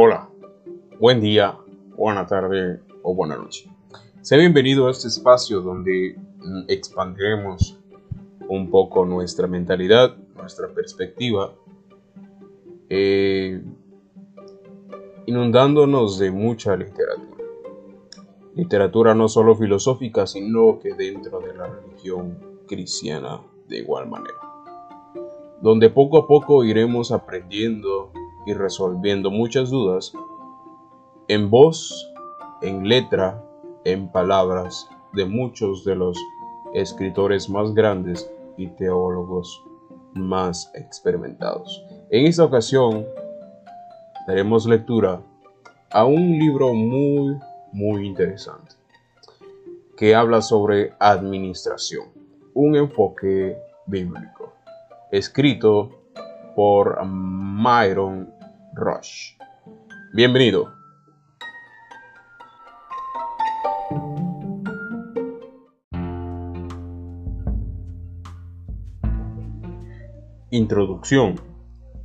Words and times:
Hola, 0.00 0.30
buen 1.00 1.20
día, 1.20 1.58
buena 1.96 2.24
tarde 2.24 2.78
o 3.02 3.16
buena 3.16 3.34
noche. 3.34 3.68
Sea 4.20 4.38
bienvenido 4.38 4.86
a 4.86 4.92
este 4.92 5.08
espacio 5.08 5.60
donde 5.60 6.16
mm, 6.38 6.66
expandiremos 6.68 7.76
un 8.48 8.70
poco 8.70 9.04
nuestra 9.04 9.48
mentalidad, 9.48 10.16
nuestra 10.36 10.68
perspectiva, 10.68 11.52
eh, 12.88 13.60
inundándonos 15.26 16.20
de 16.20 16.30
mucha 16.30 16.76
literatura. 16.76 17.44
Literatura 18.54 19.16
no 19.16 19.26
solo 19.26 19.56
filosófica, 19.56 20.28
sino 20.28 20.78
que 20.78 20.94
dentro 20.94 21.40
de 21.40 21.56
la 21.56 21.66
religión 21.66 22.38
cristiana 22.68 23.40
de 23.66 23.78
igual 23.78 24.08
manera. 24.08 24.38
Donde 25.60 25.90
poco 25.90 26.18
a 26.18 26.28
poco 26.28 26.62
iremos 26.62 27.10
aprendiendo 27.10 28.12
y 28.48 28.54
resolviendo 28.54 29.30
muchas 29.30 29.68
dudas 29.68 30.10
en 31.28 31.50
voz, 31.50 32.10
en 32.62 32.88
letra, 32.88 33.44
en 33.84 34.08
palabras 34.08 34.88
de 35.12 35.26
muchos 35.26 35.84
de 35.84 35.94
los 35.94 36.16
escritores 36.72 37.50
más 37.50 37.74
grandes 37.74 38.30
y 38.56 38.68
teólogos 38.68 39.62
más 40.14 40.70
experimentados. 40.74 41.84
En 42.08 42.24
esta 42.26 42.44
ocasión 42.44 43.04
daremos 44.26 44.64
lectura 44.64 45.20
a 45.90 46.06
un 46.06 46.38
libro 46.38 46.72
muy, 46.72 47.38
muy 47.70 48.06
interesante 48.06 48.76
que 49.94 50.14
habla 50.14 50.40
sobre 50.40 50.94
administración, 50.98 52.06
un 52.54 52.76
enfoque 52.76 53.58
bíblico, 53.84 54.54
escrito 55.12 55.90
por 56.56 57.04
Myron 57.04 58.37
Rush. 58.78 59.32
Bienvenido. 60.14 60.72
Introducción. 70.50 71.40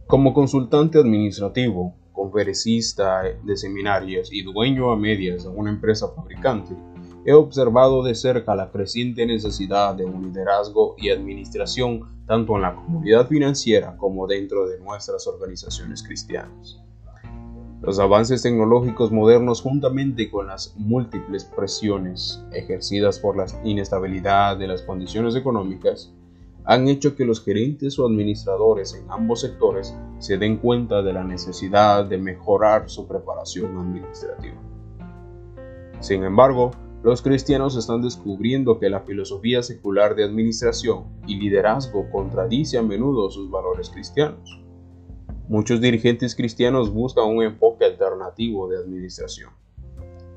Como 0.07 0.33
consultante 0.33 0.97
administrativo, 0.99 1.95
conferencista 2.11 3.21
de 3.21 3.55
seminarios 3.55 4.33
y 4.33 4.41
dueño 4.41 4.91
a 4.91 4.97
medias 4.97 5.43
de 5.43 5.49
una 5.49 5.69
empresa 5.69 6.07
fabricante, 6.15 6.75
he 7.25 7.33
observado 7.33 8.03
de 8.03 8.15
cerca 8.15 8.55
la 8.55 8.69
creciente 8.69 9.25
necesidad 9.25 9.95
de 9.95 10.05
un 10.05 10.23
liderazgo 10.23 10.95
y 10.97 11.09
administración 11.09 12.01
tanto 12.25 12.55
en 12.55 12.63
la 12.63 12.75
comunidad 12.75 13.27
financiera 13.27 13.95
como 13.97 14.27
dentro 14.27 14.67
de 14.67 14.79
nuestras 14.79 15.25
organizaciones 15.27 16.03
cristianas. 16.03 16.79
Los 17.81 17.99
avances 17.99 18.41
tecnológicos 18.41 19.11
modernos 19.11 19.61
juntamente 19.61 20.31
con 20.31 20.47
las 20.47 20.73
múltiples 20.77 21.43
presiones 21.43 22.41
ejercidas 22.53 23.19
por 23.19 23.35
la 23.35 23.45
inestabilidad 23.63 24.57
de 24.57 24.67
las 24.67 24.81
condiciones 24.83 25.35
económicas 25.35 26.13
han 26.65 26.87
hecho 26.87 27.15
que 27.15 27.25
los 27.25 27.43
gerentes 27.43 27.99
o 27.99 28.05
administradores 28.05 28.93
en 28.93 29.09
ambos 29.11 29.41
sectores 29.41 29.93
se 30.19 30.37
den 30.37 30.57
cuenta 30.57 31.01
de 31.01 31.11
la 31.11 31.25
necesidad 31.25 32.05
de 32.05 32.17
mejorar 32.17 32.89
su 32.89 33.05
preparación 33.05 33.77
administrativa. 33.77 34.55
Sin 35.99 36.23
embargo, 36.23 36.71
los 37.03 37.21
cristianos 37.21 37.75
están 37.75 38.01
descubriendo 38.01 38.79
que 38.79 38.89
la 38.89 39.01
filosofía 39.01 39.61
secular 39.61 40.15
de 40.15 40.23
administración 40.23 41.03
y 41.27 41.35
liderazgo 41.35 42.09
contradice 42.09 42.77
a 42.77 42.81
menudo 42.81 43.29
sus 43.29 43.51
valores 43.51 43.89
cristianos. 43.89 44.61
Muchos 45.49 45.81
dirigentes 45.81 46.33
cristianos 46.33 46.93
buscan 46.93 47.25
un 47.25 47.43
enfoque 47.43 47.83
alternativo 47.83 48.69
de 48.69 48.77
administración. 48.77 49.51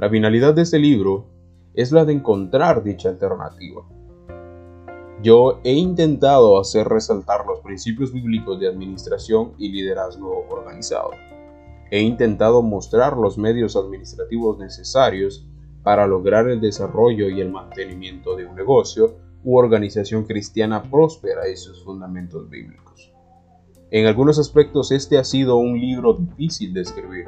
La 0.00 0.10
finalidad 0.10 0.54
de 0.54 0.62
este 0.62 0.81
libro 0.81 1.28
es 1.75 1.93
la 1.93 2.04
de 2.04 2.15
encontrar 2.15 2.83
dicha 2.83 3.10
alternativa. 3.10 3.83
Yo 5.22 5.60
he 5.62 5.72
intentado 5.72 6.59
hacer 6.59 6.88
resaltar 6.88 7.47
los 7.47 7.60
principios 7.60 8.12
bíblicos 8.12 8.59
de 8.59 8.66
administración 8.66 9.53
y 9.56 9.71
liderazgo 9.71 10.44
organizado. 10.50 11.10
He 11.93 12.00
intentado 12.00 12.60
mostrar 12.60 13.16
los 13.16 13.38
medios 13.38 13.77
administrativos 13.77 14.59
necesarios 14.59 15.47
para 15.86 16.04
lograr 16.08 16.48
el 16.48 16.60
desarrollo 16.60 17.28
y 17.30 17.41
el 17.41 17.52
mantenimiento 17.52 18.34
de 18.34 18.44
un 18.44 18.56
negocio 18.56 19.19
u 19.44 19.56
organización 19.56 20.24
cristiana 20.24 20.82
próspera 20.82 21.48
y 21.48 21.56
sus 21.56 21.84
fundamentos 21.84 22.50
bíblicos. 22.50 23.12
En 23.92 24.06
algunos 24.06 24.41
aspectos 24.41 24.91
este 24.91 25.16
ha 25.16 25.22
sido 25.22 25.58
un 25.58 25.80
libro 25.80 26.14
difícil 26.14 26.74
de 26.74 26.80
escribir. 26.80 27.26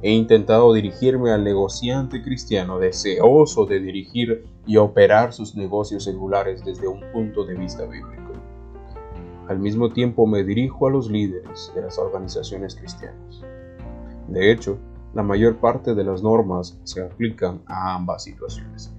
He 0.00 0.12
intentado 0.12 0.72
dirigirme 0.74 1.32
al 1.32 1.42
negociante 1.42 2.22
cristiano 2.22 2.78
deseoso 2.78 3.66
de 3.66 3.80
dirigir 3.80 4.46
y 4.64 4.76
operar 4.76 5.32
sus 5.32 5.56
negocios 5.56 6.04
seculares 6.04 6.64
desde 6.64 6.86
un 6.86 7.00
punto 7.12 7.44
de 7.46 7.56
vista 7.56 7.84
bíblico. 7.84 8.32
Al 9.48 9.58
mismo 9.58 9.90
tiempo 9.92 10.24
me 10.24 10.44
dirijo 10.44 10.86
a 10.86 10.90
los 10.90 11.10
líderes 11.10 11.72
de 11.74 11.82
las 11.82 11.98
organizaciones 11.98 12.76
cristianas. 12.76 13.42
De 14.28 14.52
hecho, 14.52 14.78
la 15.14 15.22
mayor 15.22 15.56
parte 15.56 15.94
de 15.94 16.04
las 16.04 16.22
normas 16.22 16.78
se 16.84 17.02
aplican 17.02 17.62
a 17.66 17.94
ambas 17.94 18.24
situaciones. 18.24 18.92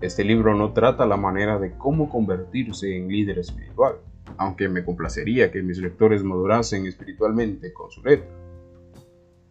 Este 0.00 0.24
libro 0.24 0.54
no 0.54 0.72
trata 0.72 1.06
la 1.06 1.16
manera 1.16 1.58
de 1.58 1.76
cómo 1.76 2.08
convertirse 2.08 2.96
en 2.96 3.08
líder 3.08 3.38
espiritual, 3.38 3.96
aunque 4.36 4.68
me 4.68 4.84
complacería 4.84 5.50
que 5.50 5.62
mis 5.62 5.78
lectores 5.78 6.24
madurasen 6.24 6.86
espiritualmente 6.86 7.72
con 7.72 7.90
su 7.90 8.02
letra. 8.02 8.28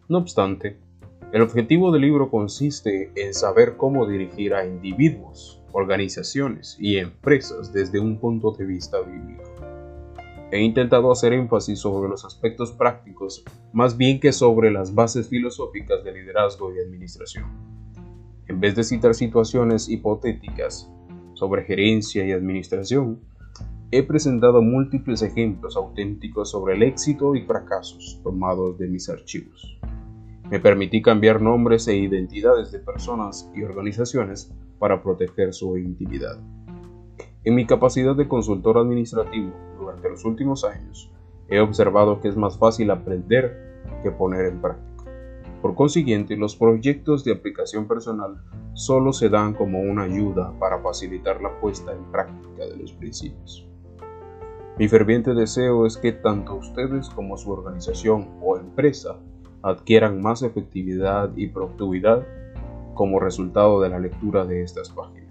No 0.08 0.18
obstante, 0.18 0.78
el 1.32 1.40
objetivo 1.40 1.90
del 1.92 2.02
libro 2.02 2.30
consiste 2.30 3.10
en 3.16 3.32
saber 3.32 3.78
cómo 3.78 4.06
dirigir 4.06 4.52
a 4.52 4.66
individuos, 4.66 5.62
organizaciones 5.72 6.76
y 6.78 6.98
empresas 6.98 7.72
desde 7.72 7.98
un 7.98 8.18
punto 8.18 8.52
de 8.52 8.66
vista 8.66 9.00
bíblico. 9.00 9.51
He 10.52 10.60
intentado 10.60 11.10
hacer 11.10 11.32
énfasis 11.32 11.78
sobre 11.78 12.10
los 12.10 12.26
aspectos 12.26 12.72
prácticos 12.72 13.42
más 13.72 13.96
bien 13.96 14.20
que 14.20 14.32
sobre 14.32 14.70
las 14.70 14.94
bases 14.94 15.26
filosóficas 15.30 16.04
de 16.04 16.12
liderazgo 16.12 16.70
y 16.74 16.78
administración. 16.78 17.46
En 18.48 18.60
vez 18.60 18.76
de 18.76 18.84
citar 18.84 19.14
situaciones 19.14 19.88
hipotéticas 19.88 20.92
sobre 21.32 21.64
gerencia 21.64 22.26
y 22.26 22.32
administración, 22.32 23.20
he 23.90 24.02
presentado 24.02 24.60
múltiples 24.60 25.22
ejemplos 25.22 25.74
auténticos 25.74 26.50
sobre 26.50 26.74
el 26.74 26.82
éxito 26.82 27.34
y 27.34 27.46
fracasos 27.46 28.20
tomados 28.22 28.76
de 28.76 28.88
mis 28.88 29.08
archivos. 29.08 29.78
Me 30.50 30.60
permití 30.60 31.00
cambiar 31.00 31.40
nombres 31.40 31.88
e 31.88 31.96
identidades 31.96 32.70
de 32.70 32.78
personas 32.78 33.50
y 33.54 33.62
organizaciones 33.62 34.52
para 34.78 35.02
proteger 35.02 35.54
su 35.54 35.78
intimidad. 35.78 36.38
En 37.42 37.54
mi 37.54 37.64
capacidad 37.64 38.14
de 38.14 38.28
consultor 38.28 38.76
administrativo 38.76 39.71
durante 39.82 40.08
los 40.08 40.24
últimos 40.24 40.64
años, 40.64 41.10
he 41.48 41.60
observado 41.60 42.20
que 42.20 42.28
es 42.28 42.36
más 42.36 42.58
fácil 42.58 42.90
aprender 42.90 43.82
que 44.02 44.10
poner 44.10 44.46
en 44.46 44.60
práctica. 44.60 44.92
Por 45.60 45.74
consiguiente, 45.74 46.36
los 46.36 46.56
proyectos 46.56 47.24
de 47.24 47.32
aplicación 47.32 47.86
personal 47.86 48.42
solo 48.74 49.12
se 49.12 49.28
dan 49.28 49.54
como 49.54 49.80
una 49.80 50.04
ayuda 50.04 50.52
para 50.58 50.80
facilitar 50.80 51.40
la 51.40 51.60
puesta 51.60 51.92
en 51.92 52.04
práctica 52.10 52.64
de 52.64 52.76
los 52.76 52.92
principios. 52.92 53.68
Mi 54.78 54.88
ferviente 54.88 55.34
deseo 55.34 55.86
es 55.86 55.96
que 55.96 56.12
tanto 56.12 56.56
ustedes 56.56 57.10
como 57.10 57.36
su 57.36 57.50
organización 57.52 58.30
o 58.42 58.56
empresa 58.56 59.18
adquieran 59.62 60.20
más 60.20 60.42
efectividad 60.42 61.30
y 61.36 61.48
productividad 61.48 62.26
como 62.94 63.20
resultado 63.20 63.80
de 63.80 63.90
la 63.90 63.98
lectura 63.98 64.44
de 64.44 64.62
estas 64.62 64.90
páginas. 64.90 65.21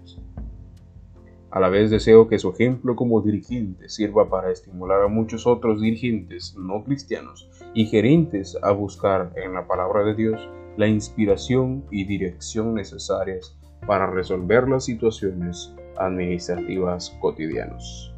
A 1.52 1.60
la 1.60 1.68
vez 1.68 1.90
deseo 1.90 2.28
que 2.28 2.38
su 2.38 2.48
ejemplo 2.48 2.96
como 2.96 3.20
dirigente 3.20 3.90
sirva 3.90 4.30
para 4.30 4.50
estimular 4.50 5.02
a 5.02 5.08
muchos 5.08 5.46
otros 5.46 5.82
dirigentes 5.82 6.56
no 6.56 6.82
cristianos 6.82 7.50
y 7.74 7.84
gerentes 7.84 8.56
a 8.62 8.70
buscar 8.72 9.34
en 9.36 9.52
la 9.52 9.66
palabra 9.66 10.02
de 10.02 10.14
Dios 10.14 10.48
la 10.78 10.86
inspiración 10.86 11.84
y 11.90 12.06
dirección 12.06 12.72
necesarias 12.72 13.54
para 13.86 14.10
resolver 14.10 14.66
las 14.66 14.86
situaciones 14.86 15.74
administrativas 15.98 17.10
cotidianas. 17.20 18.10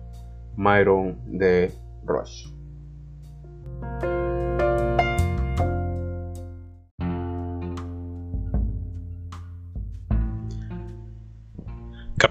Myron 0.57 1.19
de 1.27 1.73
Rush. 2.05 2.47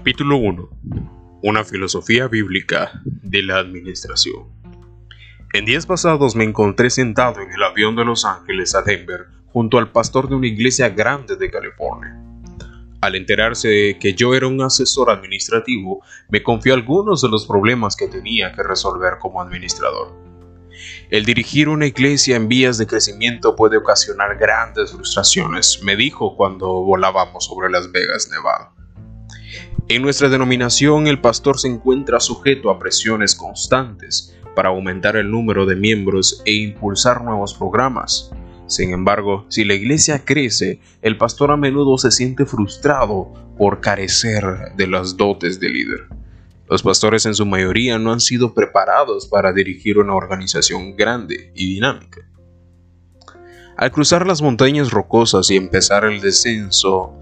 Capítulo 0.04 0.36
1. 0.36 0.68
Una 1.44 1.64
filosofía 1.64 2.28
bíblica 2.28 3.00
de 3.06 3.42
la 3.42 3.56
administración. 3.56 4.52
En 5.54 5.64
días 5.64 5.86
pasados 5.86 6.36
me 6.36 6.44
encontré 6.44 6.90
sentado 6.90 7.40
en 7.40 7.50
el 7.50 7.62
avión 7.62 7.96
de 7.96 8.04
Los 8.04 8.26
Ángeles 8.26 8.74
a 8.74 8.82
Denver 8.82 9.28
junto 9.46 9.78
al 9.78 9.92
pastor 9.92 10.28
de 10.28 10.34
una 10.34 10.46
iglesia 10.46 10.90
grande 10.90 11.36
de 11.36 11.50
California. 11.50 12.22
Al 13.00 13.14
enterarse 13.14 13.68
de 13.68 13.98
que 13.98 14.12
yo 14.12 14.34
era 14.34 14.46
un 14.46 14.60
asesor 14.60 15.08
administrativo, 15.08 16.02
me 16.28 16.42
confió 16.42 16.74
algunos 16.74 17.22
de 17.22 17.30
los 17.30 17.46
problemas 17.46 17.96
que 17.96 18.06
tenía 18.06 18.52
que 18.52 18.62
resolver 18.62 19.14
como 19.18 19.40
administrador. 19.40 20.12
El 21.08 21.24
dirigir 21.24 21.70
una 21.70 21.86
iglesia 21.86 22.36
en 22.36 22.48
vías 22.48 22.76
de 22.76 22.86
crecimiento 22.86 23.56
puede 23.56 23.78
ocasionar 23.78 24.36
grandes 24.36 24.92
frustraciones, 24.92 25.80
me 25.82 25.96
dijo 25.96 26.36
cuando 26.36 26.66
volábamos 26.82 27.46
sobre 27.46 27.70
Las 27.70 27.90
Vegas, 27.90 28.28
Nevada. 28.30 28.73
En 29.86 30.00
nuestra 30.00 30.30
denominación 30.30 31.06
el 31.08 31.20
pastor 31.20 31.58
se 31.58 31.68
encuentra 31.68 32.18
sujeto 32.18 32.70
a 32.70 32.78
presiones 32.78 33.34
constantes 33.34 34.34
para 34.56 34.70
aumentar 34.70 35.14
el 35.16 35.30
número 35.30 35.66
de 35.66 35.76
miembros 35.76 36.42
e 36.46 36.54
impulsar 36.54 37.22
nuevos 37.22 37.52
programas. 37.52 38.30
Sin 38.66 38.92
embargo, 38.94 39.44
si 39.50 39.62
la 39.62 39.74
iglesia 39.74 40.24
crece, 40.24 40.80
el 41.02 41.18
pastor 41.18 41.50
a 41.50 41.58
menudo 41.58 41.98
se 41.98 42.10
siente 42.10 42.46
frustrado 42.46 43.30
por 43.58 43.82
carecer 43.82 44.72
de 44.74 44.86
las 44.86 45.18
dotes 45.18 45.60
de 45.60 45.68
líder. 45.68 46.08
Los 46.66 46.82
pastores 46.82 47.26
en 47.26 47.34
su 47.34 47.44
mayoría 47.44 47.98
no 47.98 48.10
han 48.10 48.20
sido 48.20 48.54
preparados 48.54 49.26
para 49.26 49.52
dirigir 49.52 49.98
una 49.98 50.14
organización 50.14 50.96
grande 50.96 51.52
y 51.54 51.74
dinámica. 51.74 52.22
Al 53.76 53.90
cruzar 53.90 54.26
las 54.26 54.40
montañas 54.40 54.92
rocosas 54.92 55.50
y 55.50 55.56
empezar 55.56 56.06
el 56.06 56.22
descenso 56.22 57.18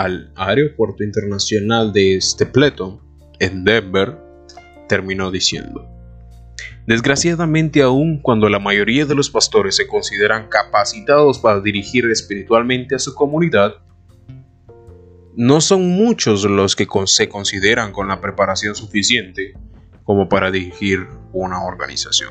al 0.00 0.32
aeropuerto 0.34 1.04
internacional 1.04 1.92
de 1.92 2.18
Stapleton, 2.18 3.00
en 3.38 3.64
Denver, 3.64 4.16
terminó 4.88 5.30
diciendo, 5.30 5.86
Desgraciadamente 6.86 7.82
aún 7.82 8.22
cuando 8.22 8.48
la 8.48 8.58
mayoría 8.58 9.04
de 9.04 9.14
los 9.14 9.28
pastores 9.28 9.76
se 9.76 9.86
consideran 9.86 10.48
capacitados 10.48 11.38
para 11.38 11.60
dirigir 11.60 12.06
espiritualmente 12.06 12.94
a 12.94 12.98
su 12.98 13.14
comunidad, 13.14 13.74
no 15.36 15.60
son 15.60 15.86
muchos 15.90 16.44
los 16.44 16.76
que 16.76 16.86
se 17.04 17.28
consideran 17.28 17.92
con 17.92 18.08
la 18.08 18.22
preparación 18.22 18.74
suficiente 18.74 19.52
como 20.04 20.30
para 20.30 20.50
dirigir 20.50 21.06
una 21.34 21.62
organización. 21.62 22.30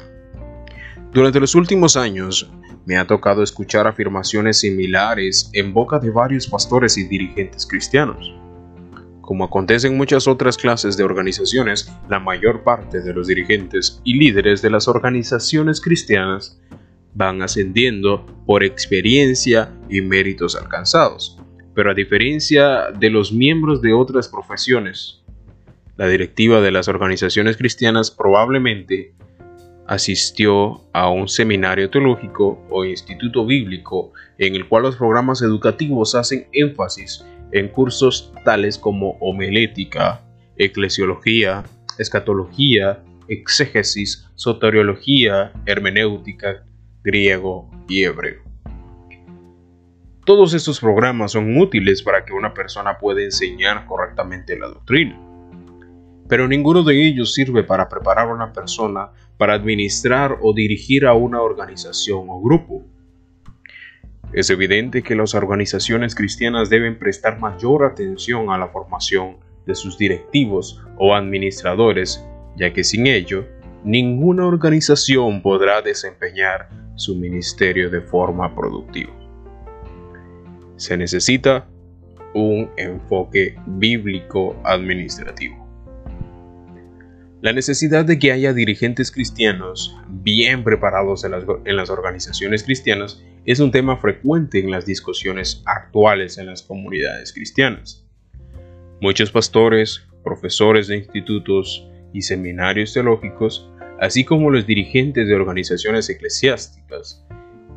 Durante 1.13 1.39
los 1.39 1.53
últimos 1.53 1.95
años, 1.95 2.51
me 2.89 2.97
ha 2.97 3.05
tocado 3.05 3.43
escuchar 3.43 3.85
afirmaciones 3.85 4.61
similares 4.61 5.51
en 5.53 5.75
boca 5.75 5.99
de 5.99 6.09
varios 6.09 6.47
pastores 6.47 6.97
y 6.97 7.03
dirigentes 7.03 7.67
cristianos. 7.67 8.33
Como 9.21 9.43
acontece 9.43 9.85
en 9.85 9.95
muchas 9.95 10.27
otras 10.27 10.57
clases 10.57 10.97
de 10.97 11.03
organizaciones, 11.03 11.93
la 12.09 12.19
mayor 12.19 12.63
parte 12.63 13.01
de 13.01 13.13
los 13.13 13.27
dirigentes 13.27 14.01
y 14.03 14.17
líderes 14.17 14.63
de 14.63 14.71
las 14.71 14.87
organizaciones 14.87 15.81
cristianas 15.81 16.59
van 17.13 17.43
ascendiendo 17.43 18.25
por 18.47 18.63
experiencia 18.63 19.71
y 19.87 20.01
méritos 20.01 20.55
alcanzados, 20.55 21.37
pero 21.75 21.91
a 21.91 21.93
diferencia 21.93 22.89
de 22.89 23.11
los 23.11 23.31
miembros 23.31 23.83
de 23.83 23.93
otras 23.93 24.27
profesiones, 24.27 25.21
la 25.95 26.07
directiva 26.07 26.59
de 26.59 26.71
las 26.71 26.87
organizaciones 26.87 27.55
cristianas 27.55 28.09
probablemente 28.09 29.13
asistió 29.89 30.83
a 30.93 31.09
un 31.09 31.27
seminario 31.27 31.89
teológico 31.89 32.63
o 32.69 32.85
instituto 32.85 33.43
bíblico 33.43 34.13
en 34.37 34.53
el 34.53 34.67
cual 34.67 34.83
los 34.83 34.97
programas 34.97 35.41
educativos 35.41 36.13
hacen 36.13 36.47
énfasis 36.53 37.25
en 37.51 37.69
cursos 37.69 38.31
tales 38.45 38.77
como 38.77 39.17
homilética, 39.19 40.21
eclesiología, 40.57 41.63
escatología, 41.97 43.03
exégesis, 43.27 44.29
soteriología, 44.35 45.53
hermenéutica, 45.65 46.63
griego 47.03 47.67
y 47.87 48.03
hebreo. 48.03 48.43
Todos 50.23 50.53
estos 50.53 50.79
programas 50.79 51.31
son 51.31 51.57
útiles 51.57 52.03
para 52.03 52.25
que 52.25 52.33
una 52.33 52.53
persona 52.53 52.99
pueda 52.99 53.23
enseñar 53.23 53.87
correctamente 53.87 54.55
la 54.55 54.67
doctrina, 54.67 55.19
pero 56.27 56.47
ninguno 56.47 56.83
de 56.83 57.07
ellos 57.07 57.33
sirve 57.33 57.63
para 57.63 57.89
preparar 57.89 58.27
a 58.27 58.33
una 58.33 58.53
persona 58.53 59.09
para 59.39 59.53
administrar 59.53 60.37
o 60.41 60.53
dirigir 60.53 61.07
a 61.07 61.13
una 61.13 61.41
organización 61.41 62.25
o 62.27 62.41
grupo. 62.41 62.85
Es 64.33 64.49
evidente 64.49 65.01
que 65.01 65.15
las 65.15 65.33
organizaciones 65.33 66.13
cristianas 66.13 66.69
deben 66.69 66.99
prestar 66.99 67.39
mayor 67.39 67.85
atención 67.85 68.49
a 68.49 68.57
la 68.57 68.67
formación 68.67 69.37
de 69.65 69.75
sus 69.75 69.97
directivos 69.97 70.83
o 70.97 71.15
administradores, 71.15 72.21
ya 72.57 72.73
que 72.73 72.83
sin 72.83 73.07
ello, 73.07 73.47
ninguna 73.85 74.45
organización 74.45 75.41
podrá 75.41 75.81
desempeñar 75.81 76.69
su 76.95 77.15
ministerio 77.15 77.89
de 77.89 78.01
forma 78.01 78.53
productiva. 78.53 79.13
Se 80.75 80.97
necesita 80.97 81.65
un 82.33 82.69
enfoque 82.75 83.55
bíblico 83.65 84.61
administrativo. 84.65 85.58
La 87.41 87.53
necesidad 87.53 88.03
de 88.03 88.19
que 88.19 88.33
haya 88.33 88.51
dirigentes 88.51 89.13
cristianos 89.13 89.95
bien 90.09 90.65
preparados 90.65 91.23
en 91.23 91.31
las, 91.77 91.89
organizaciones 91.89 92.63
cristianas 92.63 93.23
es 93.45 93.61
un 93.61 93.71
tema 93.71 93.95
frecuente 93.95 94.59
en 94.59 94.71
las 94.71 94.85
discusiones 94.85 95.63
actuales 95.65 96.37
en 96.37 96.47
las 96.47 96.63
comunidades 96.63 97.31
cristianas. 97.31 98.05
Muchos 98.99 99.31
pastores, 99.31 100.05
profesores 100.21 100.89
de 100.89 100.97
institutos 100.97 101.87
y 102.13 102.23
seminarios 102.23 102.93
teológicos, 102.93 103.71
así 104.01 104.25
como 104.25 104.51
los 104.51 104.67
dirigentes 104.67 105.25
de 105.25 105.35
organizaciones 105.35 106.09
eclesiásticas, 106.09 107.25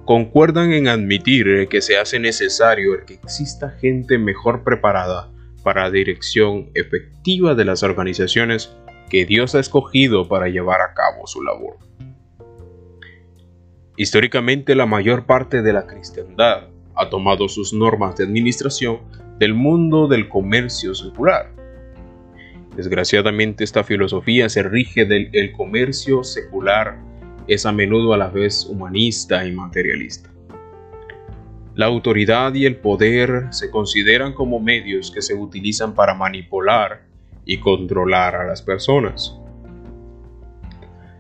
concuerdan 0.05 0.73
en 0.73 0.89
admitir 0.89 1.69
que 1.69 1.83
se 1.83 1.99
hace 1.99 2.19
necesario 2.19 2.95
que 3.07 3.15
exista 3.15 3.71
gente 3.81 4.19
mejor 4.19 4.65
preparada 4.65 5.31
para 5.63 5.85
la 5.85 5.91
dirección 5.93 6.71
efectiva 6.75 7.55
de 7.55 7.65
las 7.65 7.85
organizaciones 7.85 8.75
que 9.13 9.27
Dios 9.27 9.55
ha 9.55 9.61
escogido 9.61 10.27
para 10.27 10.49
llevar 10.49 10.81
a 10.81 10.95
cabo 10.95 11.27
su 11.27 11.43
labor. 11.43 11.77
Históricamente 13.99 14.75
la 14.75 14.87
mayor 14.87 15.27
parte 15.27 15.61
de 15.61 15.75
la 15.75 15.87
cristiandad 15.87 16.69
ha 16.95 17.11
tomado 17.11 17.47
sus 17.47 17.75
normas 17.75 18.17
de 18.17 18.25
administración 18.25 19.01
del 19.39 19.53
mundo 19.53 20.09
del 20.09 20.31
comercio 20.31 20.95
secular. 20.95 21.53
Desgraciadamente 22.75 23.65
esta 23.65 23.85
filosofía 23.85 24.49
se 24.49 24.63
rige 24.63 25.05
del 25.05 25.29
el 25.35 25.53
comercio 25.53 26.25
secular 26.25 26.99
es 27.49 27.67
a 27.67 27.73
menudo 27.73 28.15
a 28.15 28.17
la 28.17 28.29
vez 28.29 28.65
humanista 28.65 29.45
y 29.45 29.53
materialista. 29.53 30.31
La 31.75 31.85
autoridad 31.85 32.55
y 32.55 32.65
el 32.65 32.77
poder 32.77 33.49
se 33.51 33.71
consideran 33.71 34.33
como 34.33 34.59
medios 34.59 35.11
que 35.11 35.21
se 35.21 35.35
utilizan 35.35 35.95
para 35.95 36.15
manipular 36.15 37.12
y 37.45 37.59
controlar 37.59 38.37
a 38.37 38.47
las 38.47 38.63
personas. 38.63 39.39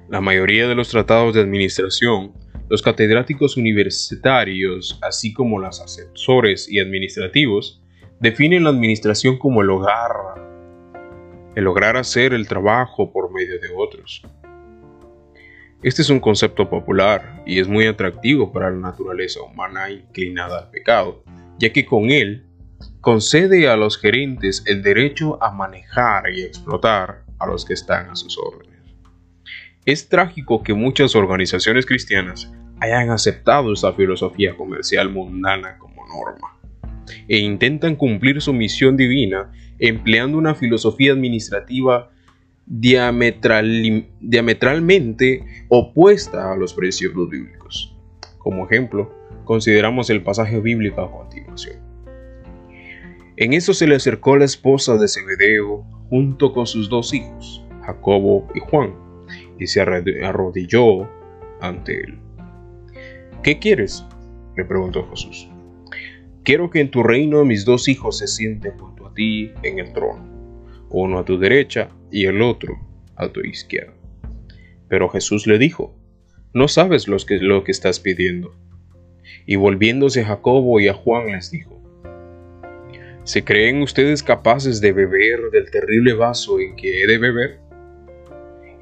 La 0.08 0.20
mayoría 0.20 0.68
de 0.68 0.74
los 0.74 0.88
tratados 0.88 1.34
de 1.34 1.40
administración, 1.40 2.32
los 2.68 2.82
catedráticos 2.82 3.56
universitarios, 3.56 4.98
así 5.02 5.32
como 5.32 5.58
los 5.58 5.80
asesores 5.80 6.70
y 6.70 6.80
administrativos, 6.80 7.82
definen 8.20 8.64
la 8.64 8.70
administración 8.70 9.38
como 9.38 9.62
el 9.62 9.70
hogar, 9.70 10.12
el 11.54 11.64
lograr 11.64 11.96
hacer 11.96 12.32
el 12.32 12.46
trabajo 12.46 13.12
por 13.12 13.32
medio 13.32 13.58
de 13.58 13.68
otros. 13.76 14.22
Este 15.82 16.02
es 16.02 16.10
un 16.10 16.20
concepto 16.20 16.70
popular 16.70 17.42
y 17.44 17.58
es 17.58 17.66
muy 17.66 17.86
atractivo 17.86 18.52
para 18.52 18.70
la 18.70 18.76
naturaleza 18.76 19.42
humana 19.42 19.90
inclinada 19.90 20.60
al 20.60 20.70
pecado, 20.70 21.24
ya 21.58 21.72
que 21.72 21.84
con 21.84 22.10
él 22.10 22.46
concede 23.00 23.68
a 23.68 23.76
los 23.76 23.98
gerentes 23.98 24.62
el 24.66 24.82
derecho 24.82 25.42
a 25.42 25.50
manejar 25.50 26.30
y 26.30 26.42
explotar 26.42 27.24
a 27.38 27.46
los 27.46 27.64
que 27.64 27.74
están 27.74 28.10
a 28.10 28.16
sus 28.16 28.38
órdenes. 28.38 28.80
Es 29.84 30.08
trágico 30.08 30.62
que 30.62 30.74
muchas 30.74 31.16
organizaciones 31.16 31.86
cristianas 31.86 32.52
hayan 32.80 33.10
aceptado 33.10 33.72
esta 33.72 33.92
filosofía 33.92 34.56
comercial 34.56 35.10
mundana 35.10 35.76
como 35.78 36.06
norma 36.06 36.52
e 37.28 37.38
intentan 37.38 37.96
cumplir 37.96 38.40
su 38.40 38.52
misión 38.52 38.96
divina 38.96 39.50
empleando 39.78 40.38
una 40.38 40.54
filosofía 40.54 41.12
administrativa 41.12 42.10
diametralmente 42.66 45.44
opuesta 45.68 46.52
a 46.52 46.56
los 46.56 46.74
principios 46.74 47.28
bíblicos. 47.28 47.96
Como 48.38 48.66
ejemplo, 48.66 49.12
consideramos 49.44 50.10
el 50.10 50.22
pasaje 50.22 50.60
bíblico 50.60 51.00
a 51.00 51.10
continuación. 51.10 51.91
En 53.42 53.54
eso 53.54 53.74
se 53.74 53.88
le 53.88 53.96
acercó 53.96 54.36
la 54.36 54.44
esposa 54.44 54.96
de 54.96 55.08
Zebedeo 55.08 55.82
junto 56.08 56.52
con 56.52 56.64
sus 56.64 56.88
dos 56.88 57.12
hijos, 57.12 57.60
Jacobo 57.84 58.46
y 58.54 58.60
Juan, 58.60 58.94
y 59.58 59.66
se 59.66 59.80
arrodilló 59.80 61.10
ante 61.60 62.04
él. 62.04 62.20
¿Qué 63.42 63.58
quieres? 63.58 64.06
le 64.56 64.64
preguntó 64.64 65.10
Jesús. 65.10 65.50
Quiero 66.44 66.70
que 66.70 66.78
en 66.78 66.92
tu 66.92 67.02
reino 67.02 67.44
mis 67.44 67.64
dos 67.64 67.88
hijos 67.88 68.18
se 68.18 68.28
sienten 68.28 68.78
junto 68.78 69.08
a 69.08 69.12
ti 69.12 69.50
en 69.64 69.80
el 69.80 69.92
trono, 69.92 70.24
uno 70.90 71.18
a 71.18 71.24
tu 71.24 71.36
derecha 71.36 71.88
y 72.12 72.26
el 72.26 72.42
otro 72.42 72.78
a 73.16 73.26
tu 73.26 73.40
izquierda. 73.40 73.94
Pero 74.86 75.08
Jesús 75.08 75.48
le 75.48 75.58
dijo, 75.58 75.96
no 76.54 76.68
sabes 76.68 77.08
lo 77.08 77.16
que, 77.16 77.38
lo 77.38 77.64
que 77.64 77.72
estás 77.72 77.98
pidiendo. 77.98 78.54
Y 79.46 79.56
volviéndose 79.56 80.20
a 80.20 80.26
Jacobo 80.26 80.78
y 80.78 80.86
a 80.86 80.94
Juan 80.94 81.32
les 81.32 81.50
dijo, 81.50 81.81
¿Se 83.24 83.44
creen 83.44 83.82
ustedes 83.82 84.22
capaces 84.22 84.80
de 84.80 84.92
beber 84.92 85.50
del 85.52 85.70
terrible 85.70 86.12
vaso 86.14 86.58
en 86.60 86.76
que 86.76 87.02
he 87.02 87.06
de 87.06 87.18
beber? 87.18 87.62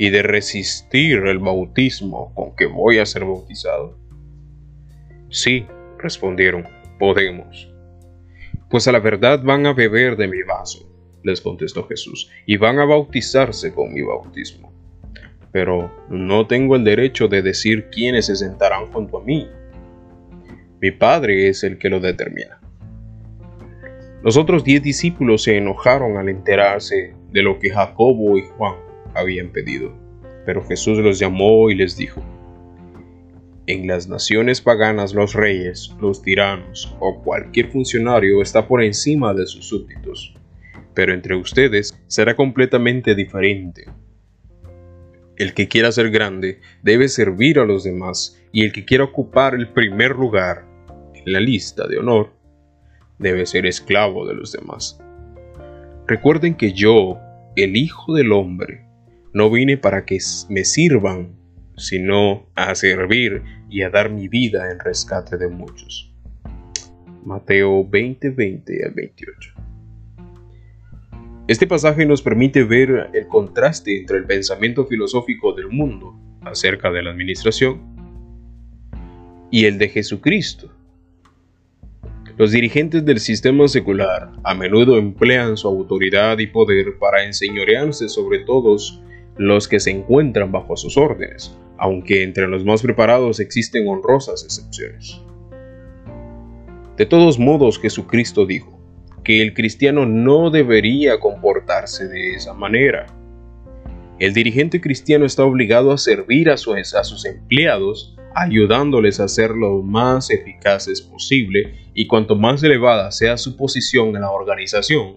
y 0.00 0.08
de 0.08 0.22
resistir 0.22 1.18
el 1.26 1.40
bautismo 1.40 2.32
con 2.34 2.56
que 2.56 2.64
voy 2.64 2.96
a 2.96 3.04
ser 3.04 3.26
bautizado? 3.26 3.98
Sí, 5.28 5.66
respondieron, 5.98 6.66
podemos. 6.98 7.70
Pues 8.70 8.88
a 8.88 8.92
la 8.92 9.00
verdad 9.00 9.42
van 9.42 9.66
a 9.66 9.74
beber 9.74 10.16
de 10.16 10.26
mi 10.26 10.42
vaso, 10.42 10.90
les 11.22 11.42
contestó 11.42 11.86
Jesús, 11.86 12.30
y 12.46 12.56
van 12.56 12.78
a 12.78 12.86
bautizarse 12.86 13.74
con 13.74 13.92
mi 13.92 14.00
bautismo. 14.00 14.72
Pero 15.52 15.92
no 16.08 16.46
tengo 16.46 16.76
el 16.76 16.84
derecho 16.84 17.28
de 17.28 17.42
decir 17.42 17.90
quiénes 17.90 18.24
se 18.24 18.36
sentarán 18.36 18.90
junto 18.92 19.18
a 19.18 19.22
mí. 19.22 19.50
Mi 20.80 20.92
Padre 20.92 21.50
es 21.50 21.62
el 21.62 21.76
que 21.76 21.90
lo 21.90 22.00
determina. 22.00 22.58
Los 24.22 24.36
otros 24.36 24.64
diez 24.64 24.82
discípulos 24.82 25.44
se 25.44 25.56
enojaron 25.56 26.18
al 26.18 26.28
enterarse 26.28 27.14
de 27.32 27.42
lo 27.42 27.58
que 27.58 27.70
Jacobo 27.70 28.36
y 28.36 28.42
Juan 28.42 28.74
habían 29.14 29.48
pedido, 29.48 29.94
pero 30.44 30.62
Jesús 30.62 30.98
los 30.98 31.18
llamó 31.18 31.70
y 31.70 31.74
les 31.74 31.96
dijo, 31.96 32.22
en 33.66 33.86
las 33.86 34.08
naciones 34.08 34.60
paganas 34.60 35.14
los 35.14 35.32
reyes, 35.32 35.94
los 36.00 36.22
tiranos 36.22 36.94
o 36.98 37.22
cualquier 37.22 37.70
funcionario 37.70 38.42
está 38.42 38.66
por 38.66 38.82
encima 38.82 39.32
de 39.32 39.46
sus 39.46 39.68
súbditos, 39.68 40.34
pero 40.92 41.14
entre 41.14 41.36
ustedes 41.36 41.98
será 42.06 42.36
completamente 42.36 43.14
diferente. 43.14 43.86
El 45.36 45.54
que 45.54 45.68
quiera 45.68 45.92
ser 45.92 46.10
grande 46.10 46.60
debe 46.82 47.08
servir 47.08 47.58
a 47.58 47.64
los 47.64 47.84
demás 47.84 48.38
y 48.52 48.64
el 48.64 48.72
que 48.72 48.84
quiera 48.84 49.04
ocupar 49.04 49.54
el 49.54 49.68
primer 49.68 50.16
lugar 50.16 50.66
en 51.14 51.32
la 51.32 51.40
lista 51.40 51.86
de 51.86 51.98
honor 51.98 52.39
debe 53.20 53.46
ser 53.46 53.66
esclavo 53.66 54.26
de 54.26 54.34
los 54.34 54.50
demás. 54.50 54.98
Recuerden 56.08 56.56
que 56.56 56.72
yo, 56.72 57.18
el 57.54 57.76
Hijo 57.76 58.14
del 58.14 58.32
Hombre, 58.32 58.86
no 59.32 59.50
vine 59.50 59.76
para 59.76 60.04
que 60.04 60.18
me 60.48 60.64
sirvan, 60.64 61.36
sino 61.76 62.48
a 62.56 62.74
servir 62.74 63.42
y 63.68 63.82
a 63.82 63.90
dar 63.90 64.10
mi 64.10 64.26
vida 64.26 64.70
en 64.72 64.80
rescate 64.80 65.36
de 65.36 65.48
muchos. 65.48 66.12
Mateo 67.24 67.86
20, 67.88 68.30
20 68.30 68.86
al 68.86 68.94
28. 68.94 69.54
Este 71.46 71.66
pasaje 71.66 72.06
nos 72.06 72.22
permite 72.22 72.64
ver 72.64 73.10
el 73.12 73.26
contraste 73.26 73.98
entre 73.98 74.18
el 74.18 74.24
pensamiento 74.24 74.86
filosófico 74.86 75.52
del 75.52 75.68
mundo 75.68 76.18
acerca 76.42 76.90
de 76.90 77.02
la 77.02 77.10
administración 77.10 77.80
y 79.50 79.66
el 79.66 79.78
de 79.78 79.88
Jesucristo. 79.88 80.72
Los 82.36 82.52
dirigentes 82.52 83.04
del 83.04 83.20
sistema 83.20 83.68
secular 83.68 84.32
a 84.44 84.54
menudo 84.54 84.98
emplean 84.98 85.56
su 85.56 85.68
autoridad 85.68 86.38
y 86.38 86.46
poder 86.46 86.98
para 86.98 87.24
enseñorearse 87.24 88.08
sobre 88.08 88.40
todos 88.40 89.02
los 89.36 89.68
que 89.68 89.80
se 89.80 89.90
encuentran 89.90 90.52
bajo 90.52 90.76
sus 90.76 90.96
órdenes, 90.96 91.56
aunque 91.78 92.22
entre 92.22 92.46
los 92.46 92.64
más 92.64 92.82
preparados 92.82 93.40
existen 93.40 93.88
honrosas 93.88 94.44
excepciones. 94.44 95.20
De 96.96 97.06
todos 97.06 97.38
modos, 97.38 97.78
Jesucristo 97.80 98.44
dijo 98.44 98.78
que 99.24 99.42
el 99.42 99.54
cristiano 99.54 100.06
no 100.06 100.50
debería 100.50 101.18
comportarse 101.18 102.06
de 102.08 102.34
esa 102.34 102.52
manera. 102.52 103.06
El 104.18 104.34
dirigente 104.34 104.80
cristiano 104.80 105.24
está 105.24 105.44
obligado 105.44 105.92
a 105.92 105.98
servir 105.98 106.50
a, 106.50 106.56
sus 106.58 107.24
empleados, 107.24 108.18
ayudándoles 108.34 109.20
a 109.20 109.28
ser 109.28 109.50
lo 109.50 109.82
más 109.82 110.30
eficaces 110.30 111.02
posible, 111.02 111.74
y 111.94 112.06
cuanto 112.06 112.36
más 112.36 112.62
elevada 112.62 113.10
sea 113.10 113.36
su 113.36 113.56
posición 113.56 114.08
en 114.16 114.22
la 114.22 114.30
organización, 114.30 115.16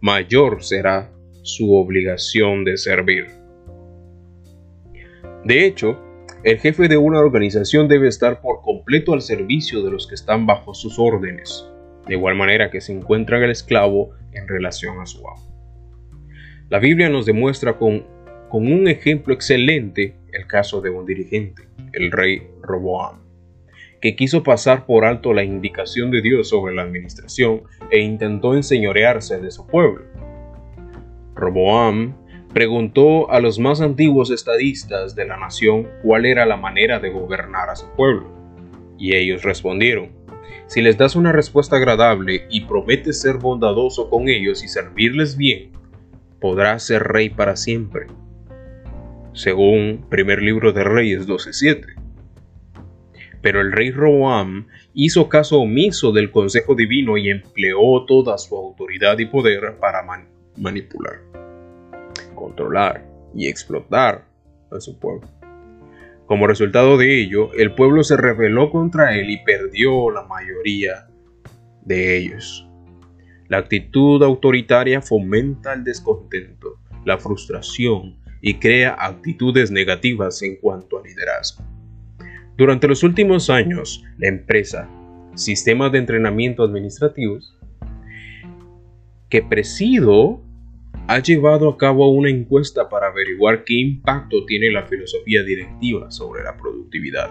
mayor 0.00 0.62
será 0.62 1.10
su 1.42 1.74
obligación 1.74 2.64
de 2.64 2.76
servir. 2.76 3.26
De 5.44 5.66
hecho, 5.66 5.98
el 6.44 6.58
jefe 6.58 6.88
de 6.88 6.96
una 6.96 7.20
organización 7.20 7.88
debe 7.88 8.08
estar 8.08 8.40
por 8.40 8.62
completo 8.62 9.12
al 9.12 9.22
servicio 9.22 9.82
de 9.82 9.90
los 9.90 10.06
que 10.06 10.14
están 10.14 10.46
bajo 10.46 10.74
sus 10.74 10.98
órdenes, 10.98 11.68
de 12.06 12.14
igual 12.14 12.34
manera 12.34 12.70
que 12.70 12.80
se 12.80 12.92
encuentra 12.92 13.38
el 13.38 13.50
esclavo 13.50 14.10
en 14.32 14.48
relación 14.48 15.00
a 15.00 15.06
su 15.06 15.18
amo. 15.18 15.52
La 16.68 16.78
Biblia 16.78 17.08
nos 17.08 17.26
demuestra 17.26 17.76
con, 17.76 18.06
con 18.48 18.72
un 18.72 18.88
ejemplo 18.88 19.34
excelente 19.34 20.16
el 20.32 20.46
caso 20.46 20.80
de 20.80 20.90
un 20.90 21.06
dirigente, 21.06 21.68
el 21.92 22.10
rey 22.10 22.48
Roboam, 22.62 23.20
que 24.00 24.16
quiso 24.16 24.42
pasar 24.42 24.86
por 24.86 25.04
alto 25.04 25.32
la 25.32 25.44
indicación 25.44 26.10
de 26.10 26.22
Dios 26.22 26.48
sobre 26.48 26.74
la 26.74 26.82
administración 26.82 27.62
e 27.90 28.00
intentó 28.00 28.54
enseñorearse 28.54 29.40
de 29.40 29.50
su 29.50 29.66
pueblo. 29.66 30.04
Roboam 31.34 32.14
preguntó 32.52 33.30
a 33.30 33.40
los 33.40 33.58
más 33.58 33.80
antiguos 33.80 34.30
estadistas 34.30 35.14
de 35.14 35.26
la 35.26 35.36
nación 35.36 35.88
cuál 36.02 36.26
era 36.26 36.44
la 36.44 36.56
manera 36.56 36.98
de 36.98 37.10
gobernar 37.10 37.70
a 37.70 37.76
su 37.76 37.88
pueblo. 37.96 38.30
Y 38.98 39.16
ellos 39.16 39.42
respondieron, 39.42 40.10
si 40.66 40.80
les 40.82 40.96
das 40.96 41.16
una 41.16 41.32
respuesta 41.32 41.76
agradable 41.76 42.46
y 42.50 42.62
prometes 42.62 43.20
ser 43.20 43.38
bondadoso 43.38 44.10
con 44.10 44.28
ellos 44.28 44.62
y 44.62 44.68
servirles 44.68 45.36
bien, 45.36 45.72
podrás 46.40 46.84
ser 46.84 47.02
rey 47.04 47.30
para 47.30 47.56
siempre. 47.56 48.06
Según 49.34 50.06
primer 50.10 50.42
libro 50.42 50.72
de 50.72 50.84
Reyes 50.84 51.26
12:7. 51.26 51.94
Pero 53.40 53.60
el 53.60 53.72
rey 53.72 53.90
Roam 53.90 54.66
hizo 54.94 55.28
caso 55.28 55.60
omiso 55.60 56.12
del 56.12 56.30
consejo 56.30 56.74
divino 56.74 57.16
y 57.16 57.30
empleó 57.30 58.04
toda 58.06 58.38
su 58.38 58.56
autoridad 58.56 59.18
y 59.18 59.26
poder 59.26 59.78
para 59.80 60.02
manipular 60.56 61.32
controlar 62.42 63.06
y 63.34 63.48
explotar 63.48 64.26
a 64.70 64.80
su 64.80 64.98
pueblo. 64.98 65.28
Como 66.26 66.46
resultado 66.46 66.96
de 66.96 67.20
ello, 67.20 67.52
el 67.54 67.74
pueblo 67.74 68.02
se 68.02 68.16
rebeló 68.16 68.70
contra 68.70 69.16
él 69.16 69.30
y 69.30 69.44
perdió 69.44 70.10
la 70.10 70.24
mayoría 70.24 71.08
de 71.84 72.16
ellos. 72.16 72.68
La 73.48 73.58
actitud 73.58 74.22
autoritaria 74.22 75.02
fomenta 75.02 75.74
el 75.74 75.84
descontento, 75.84 76.78
la 77.04 77.18
frustración 77.18 78.21
y 78.42 78.54
crea 78.54 78.96
actitudes 78.98 79.70
negativas 79.70 80.42
en 80.42 80.56
cuanto 80.56 80.98
a 80.98 81.02
liderazgo. 81.02 81.64
Durante 82.58 82.88
los 82.88 83.02
últimos 83.02 83.48
años, 83.48 84.04
la 84.18 84.28
empresa 84.28 84.90
Sistemas 85.34 85.90
de 85.92 85.98
Entrenamiento 85.98 86.62
Administrativos, 86.62 87.56
que 89.30 89.42
presido, 89.42 90.42
ha 91.08 91.18
llevado 91.20 91.70
a 91.70 91.78
cabo 91.78 92.10
una 92.10 92.28
encuesta 92.28 92.88
para 92.88 93.08
averiguar 93.08 93.64
qué 93.64 93.74
impacto 93.74 94.44
tiene 94.44 94.70
la 94.70 94.86
filosofía 94.86 95.42
directiva 95.42 96.10
sobre 96.10 96.42
la 96.42 96.56
productividad. 96.56 97.30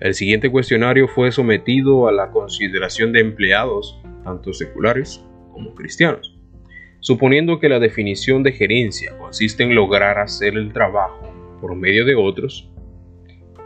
El 0.00 0.14
siguiente 0.14 0.50
cuestionario 0.50 1.06
fue 1.06 1.30
sometido 1.30 2.08
a 2.08 2.12
la 2.12 2.30
consideración 2.30 3.12
de 3.12 3.20
empleados, 3.20 4.00
tanto 4.24 4.52
seculares 4.52 5.24
como 5.52 5.74
cristianos. 5.74 6.29
Suponiendo 7.00 7.58
que 7.58 7.68
la 7.68 7.78
definición 7.78 8.42
de 8.42 8.52
gerencia 8.52 9.16
consiste 9.18 9.62
en 9.62 9.74
lograr 9.74 10.18
hacer 10.18 10.54
el 10.54 10.72
trabajo 10.72 11.32
por 11.60 11.74
medio 11.74 12.04
de 12.04 12.14
otros, 12.14 12.70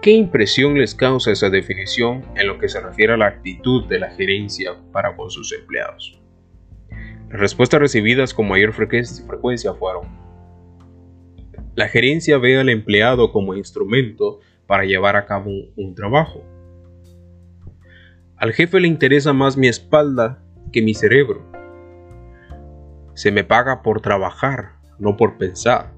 ¿qué 0.01 0.13
impresión 0.13 0.79
les 0.79 0.95
causa 0.95 1.33
esa 1.33 1.51
definición 1.51 2.23
en 2.37 2.47
lo 2.47 2.59
que 2.59 2.69
se 2.69 2.81
refiere 2.81 3.15
a 3.15 3.17
la 3.17 3.27
actitud 3.27 3.87
de 3.87 3.99
la 3.99 4.11
gerencia 4.11 4.77
para 4.93 5.17
con 5.17 5.31
sus 5.31 5.53
empleados? 5.53 6.21
Las 7.29 7.41
respuestas 7.41 7.81
recibidas 7.81 8.33
con 8.33 8.49
mayor 8.49 8.73
frecuencia 8.73 9.75
fueron, 9.75 10.25
la 11.77 11.89
gerencia 11.89 12.39
ve 12.39 12.57
al 12.57 12.69
empleado 12.69 13.33
como 13.33 13.55
instrumento 13.55 14.39
para 14.69 14.85
llevar 14.85 15.17
a 15.17 15.27
cabo 15.27 15.51
un, 15.75 15.95
trabajo. 15.97 16.45
Al 18.37 18.53
jefe 18.53 18.79
le 18.79 18.87
interesa 18.87 19.33
más 19.33 19.57
mi 19.57 19.67
espalda 19.67 20.41
que 20.73 20.83
mi 20.83 20.95
cerebro. 20.95 21.54
Se 23.15 23.31
me 23.31 23.45
paga 23.45 23.83
por 23.83 24.01
trabajar, 24.01 24.73
no 24.99 25.17
por 25.17 25.39
pensar. 25.39 25.93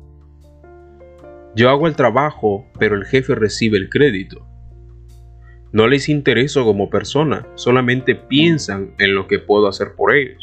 Yo 1.54 1.70
hago 1.70 1.86
el 1.86 1.96
trabajo, 1.96 2.66
pero 2.78 2.94
el 2.96 3.06
jefe 3.06 3.34
recibe 3.34 3.78
el 3.78 3.88
crédito. 3.88 4.46
No 5.72 5.88
les 5.88 6.08
intereso 6.08 6.64
como 6.64 6.90
persona, 6.90 7.46
solamente 7.54 8.14
piensan 8.14 8.94
en 8.98 9.14
lo 9.14 9.26
que 9.26 9.38
puedo 9.38 9.66
hacer 9.66 9.94
por 9.94 10.14
ellos. 10.14 10.42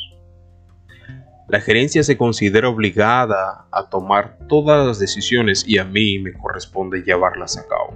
La 1.48 1.62
gerencia 1.62 2.02
se 2.02 2.18
considera 2.18 2.70
obligada 2.70 3.68
a 3.72 3.90
tomar 3.90 4.40
todas 4.48 4.88
las 4.88 4.98
decisiones 4.98 5.64
y 5.68 5.78
a 5.78 5.84
mí 5.84 6.18
me 6.18 6.34
corresponde 6.34 7.04
llevarlas 7.04 7.58
a 7.58 7.68
cabo. 7.68 7.94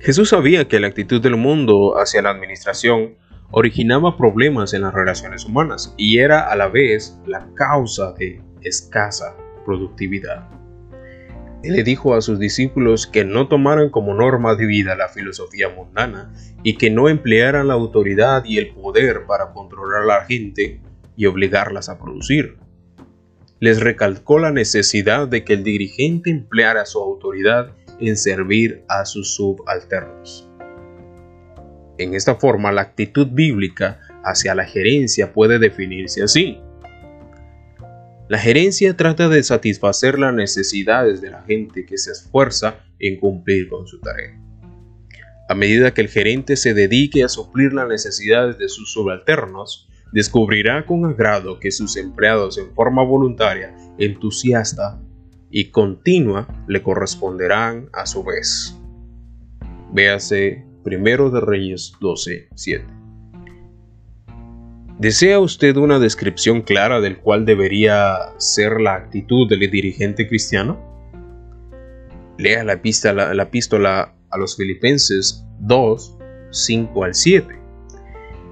Jesús 0.00 0.30
sabía 0.30 0.66
que 0.66 0.80
la 0.80 0.88
actitud 0.88 1.20
del 1.20 1.36
mundo 1.36 1.98
hacia 1.98 2.22
la 2.22 2.30
administración 2.30 3.14
originaba 3.52 4.16
problemas 4.16 4.74
en 4.74 4.82
las 4.82 4.94
relaciones 4.94 5.44
humanas 5.44 5.94
y 5.96 6.18
era 6.18 6.50
a 6.50 6.56
la 6.56 6.68
vez 6.68 7.18
la 7.26 7.48
causa 7.54 8.12
de 8.12 8.42
escasa 8.62 9.36
productividad. 9.64 10.48
Él 11.62 11.74
le 11.74 11.82
dijo 11.82 12.14
a 12.14 12.22
sus 12.22 12.38
discípulos 12.38 13.06
que 13.06 13.24
no 13.24 13.48
tomaran 13.48 13.90
como 13.90 14.14
norma 14.14 14.54
de 14.54 14.64
vida 14.64 14.94
la 14.94 15.08
filosofía 15.08 15.68
mundana 15.68 16.32
y 16.62 16.76
que 16.76 16.90
no 16.90 17.08
emplearan 17.08 17.68
la 17.68 17.74
autoridad 17.74 18.44
y 18.44 18.56
el 18.56 18.72
poder 18.72 19.26
para 19.26 19.52
controlar 19.52 20.02
a 20.02 20.06
la 20.06 20.24
gente 20.24 20.80
y 21.16 21.26
obligarlas 21.26 21.88
a 21.88 21.98
producir. 21.98 22.56
les 23.58 23.78
recalcó 23.78 24.38
la 24.38 24.52
necesidad 24.52 25.28
de 25.28 25.44
que 25.44 25.52
el 25.52 25.62
dirigente 25.62 26.30
empleara 26.30 26.86
su 26.86 26.98
autoridad 26.98 27.74
en 28.00 28.16
servir 28.16 28.84
a 28.88 29.04
sus 29.04 29.34
subalternos. 29.34 30.49
En 32.00 32.14
esta 32.14 32.36
forma, 32.36 32.72
la 32.72 32.80
actitud 32.80 33.28
bíblica 33.30 34.00
hacia 34.24 34.54
la 34.54 34.64
gerencia 34.64 35.34
puede 35.34 35.58
definirse 35.58 36.22
así. 36.22 36.58
La 38.26 38.38
gerencia 38.38 38.96
trata 38.96 39.28
de 39.28 39.42
satisfacer 39.42 40.18
las 40.18 40.32
necesidades 40.32 41.20
de 41.20 41.28
la 41.28 41.42
gente 41.42 41.84
que 41.84 41.98
se 41.98 42.12
esfuerza 42.12 42.78
en 42.98 43.20
cumplir 43.20 43.68
con 43.68 43.86
su 43.86 44.00
tarea. 44.00 44.40
A 45.50 45.54
medida 45.54 45.92
que 45.92 46.00
el 46.00 46.08
gerente 46.08 46.56
se 46.56 46.72
dedique 46.72 47.22
a 47.22 47.28
suplir 47.28 47.74
las 47.74 47.86
necesidades 47.86 48.56
de 48.56 48.70
sus 48.70 48.90
subalternos, 48.94 49.86
descubrirá 50.10 50.86
con 50.86 51.04
agrado 51.04 51.60
que 51.60 51.70
sus 51.70 51.98
empleados 51.98 52.56
en 52.56 52.72
forma 52.74 53.04
voluntaria, 53.04 53.76
entusiasta 53.98 54.98
y 55.50 55.66
continua 55.66 56.48
le 56.66 56.82
corresponderán 56.82 57.90
a 57.92 58.06
su 58.06 58.24
vez. 58.24 58.74
Véase 59.92 60.69
Primero 60.82 61.28
de 61.28 61.40
Reyes 61.40 61.92
12, 62.00 62.48
7. 62.54 62.86
¿Desea 64.98 65.38
usted 65.38 65.76
una 65.76 65.98
descripción 65.98 66.62
clara 66.62 67.02
del 67.02 67.18
cual 67.18 67.44
debería 67.44 68.16
ser 68.38 68.80
la 68.80 68.94
actitud 68.94 69.46
del 69.46 69.70
dirigente 69.70 70.26
cristiano? 70.26 70.80
Lea 72.38 72.64
la 72.64 72.74
epístola, 72.74 73.34
la 73.34 73.42
epístola 73.42 74.14
a 74.30 74.38
los 74.38 74.56
Filipenses 74.56 75.44
2, 75.60 76.16
5 76.50 77.04
al 77.04 77.14
7, 77.14 77.58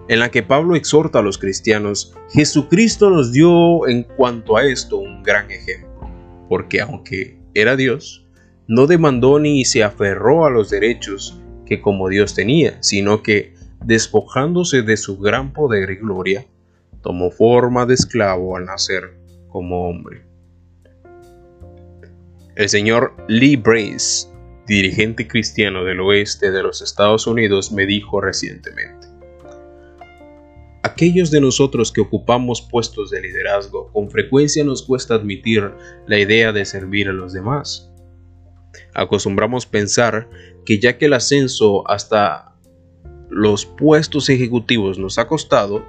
en 0.09 0.19
la 0.19 0.31
que 0.31 0.43
Pablo 0.43 0.77
exhorta 0.77 1.21
a 1.21 1.23
los 1.23 1.39
cristianos, 1.39 2.15
Jesucristo 2.31 3.09
nos 3.09 3.33
dio 3.33 3.89
en 3.89 4.03
cuanto 4.03 4.59
a 4.59 4.67
esto 4.67 4.99
un 4.99 5.23
gran 5.23 5.51
ejemplo, 5.51 6.11
porque 6.51 6.83
aunque 6.83 7.41
era 7.55 7.75
Dios, 7.75 8.27
no 8.67 8.87
demandó 8.87 9.39
ni 9.39 9.65
se 9.65 9.83
aferró 9.83 10.45
a 10.45 10.51
los 10.51 10.69
derechos 10.69 11.41
que 11.69 11.81
como 11.81 12.09
Dios 12.09 12.35
tenía, 12.35 12.83
sino 12.83 13.23
que 13.23 13.55
despojándose 13.85 14.83
de 14.83 14.97
su 14.97 15.19
gran 15.19 15.53
poder 15.53 15.91
y 15.91 15.97
gloria, 15.97 16.47
tomó 17.03 17.31
forma 17.31 17.87
de 17.87 17.95
esclavo 17.95 18.57
al 18.57 18.65
nacer 18.65 19.19
como 19.49 19.89
hombre. 19.89 20.27
El 22.57 22.69
señor 22.69 23.15
Lee 23.29 23.57
Brace, 23.57 24.29
dirigente 24.67 25.29
cristiano 25.29 25.85
del 25.85 26.01
oeste 26.01 26.51
de 26.51 26.63
los 26.63 26.83
Estados 26.83 27.27
Unidos, 27.27 27.71
me 27.71 27.87
dijo 27.87 28.21
recientemente, 28.21 29.07
Aquellos 30.83 31.31
de 31.31 31.41
nosotros 31.41 31.93
que 31.93 32.01
ocupamos 32.01 32.63
puestos 32.63 33.11
de 33.11 33.21
liderazgo, 33.21 33.93
con 33.93 34.11
frecuencia 34.11 34.65
nos 34.65 34.83
cuesta 34.83 35.15
admitir 35.15 35.71
la 36.07 36.19
idea 36.19 36.51
de 36.53 36.65
servir 36.65 37.09
a 37.09 37.13
los 37.13 37.33
demás. 37.33 37.93
Acostumbramos 38.95 39.67
pensar 39.67 40.29
que 40.69 40.79
ya 40.79 40.99
que 40.99 41.07
el 41.07 41.15
ascenso 41.15 41.89
hasta 41.89 42.53
los 43.31 43.65
puestos 43.65 44.29
ejecutivos 44.29 44.99
nos 44.99 45.19
ha 45.19 45.27
costado, 45.27 45.83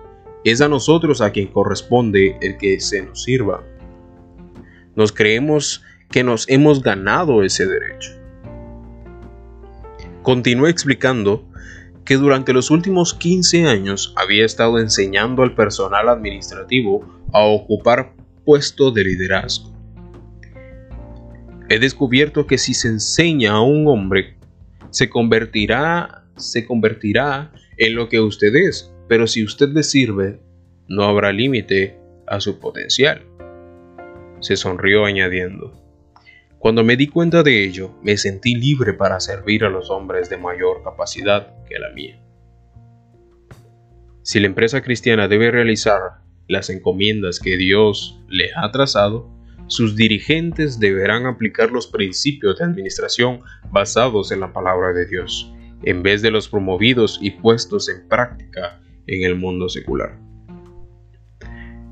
es 0.45 0.61
a 0.61 0.69
nosotros 0.69 1.19
a 1.19 1.33
quien 1.33 1.47
corresponde 1.47 2.37
el 2.39 2.57
que 2.57 2.79
se 2.79 3.01
nos 3.01 3.23
sirva. 3.23 3.61
Nos 4.95 5.11
creemos 5.11 5.83
que 6.09 6.23
nos 6.23 6.47
hemos 6.47 6.81
ganado 6.81 7.43
ese 7.43 7.65
derecho. 7.65 8.11
Continúe 10.23 10.67
explicando 10.67 11.45
que 12.05 12.15
durante 12.15 12.53
los 12.53 12.71
últimos 12.71 13.13
15 13.13 13.65
años 13.65 14.13
había 14.15 14.45
estado 14.45 14.79
enseñando 14.79 15.43
al 15.43 15.55
personal 15.55 16.07
administrativo 16.07 17.05
a 17.33 17.43
ocupar 17.43 18.13
puestos 18.45 18.93
de 18.93 19.03
liderazgo. 19.03 19.73
He 21.67 21.79
descubierto 21.79 22.47
que 22.47 22.57
si 22.57 22.73
se 22.73 22.87
enseña 22.87 23.55
a 23.55 23.61
un 23.61 23.85
hombre, 23.85 24.38
se 24.91 25.09
convertirá 25.09 26.19
se 26.39 26.65
convertirá 26.65 27.51
en 27.77 27.95
lo 27.95 28.09
que 28.09 28.19
usted 28.19 28.55
es, 28.55 28.93
pero 29.07 29.27
si 29.27 29.43
usted 29.43 29.69
le 29.69 29.83
sirve, 29.83 30.39
no 30.87 31.03
habrá 31.03 31.31
límite 31.31 31.99
a 32.27 32.39
su 32.39 32.59
potencial. 32.59 33.23
Se 34.39 34.55
sonrió 34.55 35.05
añadiendo, 35.05 35.73
cuando 36.57 36.83
me 36.83 36.97
di 36.97 37.07
cuenta 37.07 37.43
de 37.43 37.63
ello, 37.63 37.95
me 38.03 38.17
sentí 38.17 38.55
libre 38.55 38.93
para 38.93 39.19
servir 39.19 39.63
a 39.63 39.69
los 39.69 39.89
hombres 39.89 40.29
de 40.29 40.37
mayor 40.37 40.83
capacidad 40.83 41.53
que 41.65 41.79
la 41.79 41.89
mía. 41.91 42.21
Si 44.23 44.39
la 44.39 44.47
empresa 44.47 44.81
cristiana 44.81 45.27
debe 45.27 45.51
realizar 45.51 46.01
las 46.47 46.69
encomiendas 46.69 47.39
que 47.39 47.57
Dios 47.57 48.19
le 48.27 48.49
ha 48.55 48.71
trazado, 48.71 49.29
sus 49.69 49.95
dirigentes 49.95 50.79
deberán 50.79 51.27
aplicar 51.27 51.71
los 51.71 51.85
principios 51.85 52.57
de 52.57 52.65
administración 52.65 53.41
basados 53.71 54.31
en 54.31 54.39
la 54.39 54.51
palabra 54.51 54.93
de 54.93 55.05
Dios 55.05 55.53
en 55.83 56.03
vez 56.03 56.21
de 56.21 56.31
los 56.31 56.49
promovidos 56.49 57.19
y 57.21 57.31
puestos 57.31 57.87
en 57.87 58.07
práctica 58.07 58.81
en 59.07 59.23
el 59.23 59.35
mundo 59.35 59.69
secular. 59.69 60.17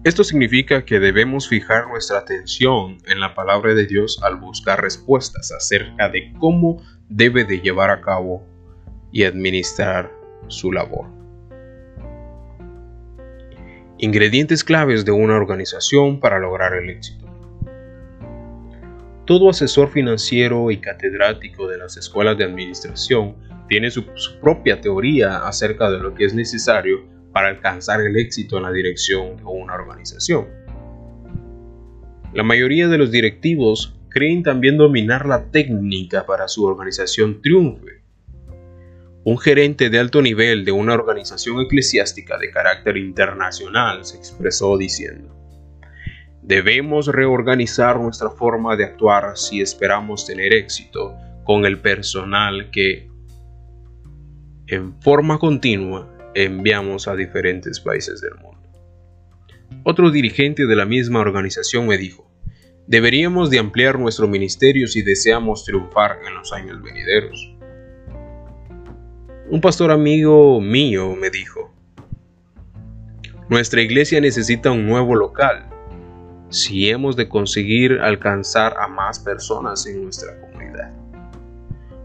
Esto 0.04 0.24
significa 0.24 0.86
que 0.86 1.00
debemos 1.00 1.48
fijar 1.48 1.88
nuestra 1.88 2.20
atención 2.20 2.98
en 3.06 3.20
la 3.20 3.36
palabra 3.36 3.74
de 3.74 3.86
Dios 3.86 4.20
al 4.24 4.38
buscar 4.38 4.82
respuestas 4.82 5.52
acerca 5.52 6.10
de 6.10 6.34
cómo 6.40 6.82
debe 7.10 7.46
de 7.46 7.60
llevar 7.60 7.92
a 7.92 8.02
cabo 8.02 8.44
y 9.12 9.24
administrar 9.24 10.12
su 10.48 10.72
labor. 10.72 11.08
Ingredientes 14.00 14.64
claves 14.64 15.06
de 15.06 15.12
una 15.12 15.36
organización 15.36 16.20
para 16.20 16.40
lograr 16.40 16.74
el 16.74 16.90
éxito. 16.90 17.27
Todo 19.28 19.50
asesor 19.50 19.92
financiero 19.92 20.72
y 20.72 20.78
catedrático 20.78 21.68
de 21.68 21.78
las 21.78 21.98
escuelas 21.98 22.38
de 22.38 22.46
administración 22.46 23.36
tiene 23.68 23.92
su, 23.92 24.06
propia 24.42 24.80
teoría 24.80 25.46
acerca 25.46 25.92
de 25.92 26.00
lo 26.00 26.14
que 26.14 26.24
es 26.24 26.34
necesario 26.34 27.04
para 27.34 27.50
alcanzar 27.50 28.00
el 28.00 28.16
éxito 28.16 28.56
en 28.56 28.64
la 28.64 28.72
dirección 28.72 29.36
de 29.36 29.44
una 29.44 29.74
organización. 29.74 30.48
La 32.34 32.44
mayoría 32.44 32.88
de 32.88 32.98
los 32.98 33.12
directivos 33.12 34.00
creen 34.08 34.44
también 34.44 34.78
dominar 34.78 35.26
la 35.26 35.52
técnica 35.52 36.26
para 36.26 36.48
su 36.48 36.64
organización 36.64 37.42
triunfe. 37.42 38.02
Un 39.26 39.38
gerente 39.38 39.90
de 39.90 40.00
alto 40.00 40.22
nivel 40.22 40.64
de 40.64 40.72
una 40.72 40.94
organización 40.94 41.60
eclesiástica 41.60 42.38
de 42.38 42.50
carácter 42.50 42.96
internacional 42.96 44.06
se 44.06 44.16
expresó 44.16 44.78
diciendo, 44.78 45.37
Debemos 46.48 47.08
reorganizar 47.08 48.00
nuestra 48.00 48.30
forma 48.30 48.78
de 48.78 48.86
actuar 48.86 49.36
si 49.36 49.60
esperamos 49.60 50.26
tener 50.26 50.54
éxito 50.54 51.14
con 51.44 51.66
el 51.66 51.78
personal 51.78 52.72
que 52.72 53.10
en 54.68 54.98
forma 55.02 55.40
continua 55.40 56.10
enviamos 56.36 57.10
a 57.10 57.18
diferentes 57.18 57.82
países 57.82 58.22
del 58.22 58.36
mundo. 58.36 58.66
Otro 59.84 60.10
dirigente 60.10 60.68
de 60.68 60.76
la 60.78 60.86
misma 60.86 61.20
organización 61.20 61.86
me 61.86 61.98
dijo, 61.98 62.32
deberíamos 62.88 63.50
de 63.50 63.60
ampliar 63.60 64.00
nuestro 64.00 64.30
ministerio 64.30 64.88
si 64.88 65.02
deseamos 65.02 65.66
triunfar 65.66 66.20
en 66.26 66.34
los 66.34 66.54
años 66.54 66.82
venideros. 66.82 67.54
Un 69.50 69.60
pastor 69.60 69.92
amigo 69.92 70.62
mío 70.62 71.14
me 71.14 71.30
dijo, 71.30 71.74
nuestra 73.50 73.82
iglesia 73.82 74.22
necesita 74.22 74.72
un 74.72 74.88
nuevo 74.88 75.14
local 75.14 75.74
si 76.50 76.90
hemos 76.90 77.16
de 77.16 77.28
conseguir 77.28 78.00
alcanzar 78.00 78.76
a 78.80 78.88
más 78.88 79.20
personas 79.20 79.86
en 79.86 80.04
nuestra 80.04 80.40
comunidad. 80.40 80.94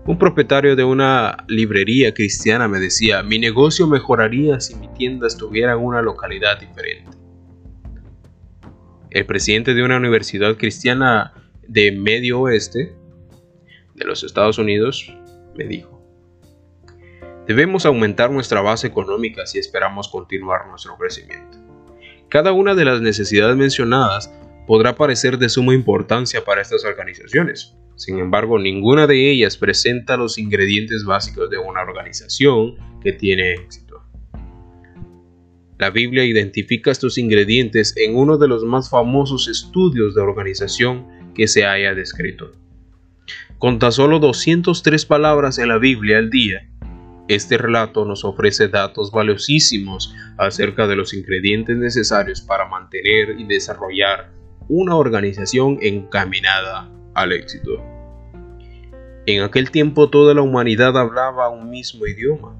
Un 0.05 0.19
propietario 0.19 0.75
de 0.75 0.83
una 0.83 1.45
librería 1.47 2.13
cristiana 2.13 2.67
me 2.67 2.81
decía, 2.81 3.23
mi 3.23 3.39
negocio 3.39 3.87
mejoraría 3.87 4.59
si 4.59 4.75
mi 4.75 4.89
tienda 4.89 5.29
estuviera 5.29 5.75
en 5.75 5.79
una 5.79 6.03
localidad 6.03 6.59
diferente. 6.59 7.17
El 9.11 9.27
presidente 9.27 9.75
de 9.75 9.85
una 9.85 9.99
universidad 9.99 10.57
cristiana 10.57 11.35
de 11.69 11.93
Medio 11.93 12.41
Oeste 12.41 12.97
de 13.95 14.05
los 14.05 14.25
Estados 14.25 14.59
Unidos 14.59 15.15
me 15.55 15.65
dijo, 15.65 16.03
debemos 17.47 17.87
aumentar 17.87 18.31
nuestra 18.31 18.61
base 18.61 18.89
económica 18.89 19.47
si 19.47 19.59
esperamos 19.59 20.09
continuar 20.09 20.67
nuestro 20.67 20.97
crecimiento. 20.97 21.62
Cada 22.33 22.53
una 22.53 22.75
de 22.75 22.87
las 22.87 23.03
necesidades 23.03 23.59
mencionadas 23.59 24.33
podrá 24.67 24.95
parecer 24.95 25.37
de 25.37 25.51
suma 25.51 25.75
importancia 25.75 26.43
para 26.43 26.63
estas 26.63 26.83
organizaciones, 26.83 27.77
sin 27.95 28.21
embargo, 28.21 28.59
ninguna 28.59 29.07
de 29.07 29.31
ellas 29.31 29.59
presenta 29.59 30.17
los 30.17 30.39
ingredientes 30.39 31.05
básicos 31.05 31.51
de 31.51 31.59
una 31.59 31.83
organización 31.83 32.77
que 33.03 33.13
tiene 33.13 33.53
éxito. 33.53 34.03
La 35.79 35.91
Biblia 35.91 36.25
identifica 36.25 36.91
estos 36.91 37.19
ingredientes 37.19 37.95
en 37.99 38.17
uno 38.17 38.39
de 38.39 38.49
los 38.49 38.65
más 38.65 38.89
famosos 38.89 39.47
estudios 39.47 40.15
de 40.15 40.23
organización 40.23 41.07
que 41.35 41.47
se 41.47 41.67
haya 41.67 41.95
descrito. 41.95 42.53
Con 43.59 43.79
tan 43.79 43.93
solo 43.93 44.21
203 44.21 45.05
palabras 45.05 45.59
en 45.59 45.69
la 45.69 45.77
Biblia 45.77 46.17
al 46.17 46.31
día, 46.31 46.72
este 47.29 47.57
relato 47.57 48.05
nos 48.05 48.25
ofrece 48.25 48.69
datos 48.69 49.11
valiosísimos 49.13 50.15
acerca 50.39 50.87
de 50.87 50.97
los 50.97 51.15
ingredientes 51.15 51.77
necesarios 51.77 52.41
para 52.41 52.67
mantener 52.67 53.39
y 53.39 53.45
desarrollar 53.45 54.33
una 54.69 54.97
organización 54.97 55.79
encaminada 55.81 56.91
al 57.15 57.33
éxito. 57.33 57.71
En 59.27 59.43
aquel 59.43 59.71
tiempo 59.71 60.11
toda 60.11 60.35
la 60.35 60.43
humanidad 60.43 60.99
hablaba 60.99 61.49
un 61.49 61.71
mismo 61.71 62.07
idioma. 62.07 62.59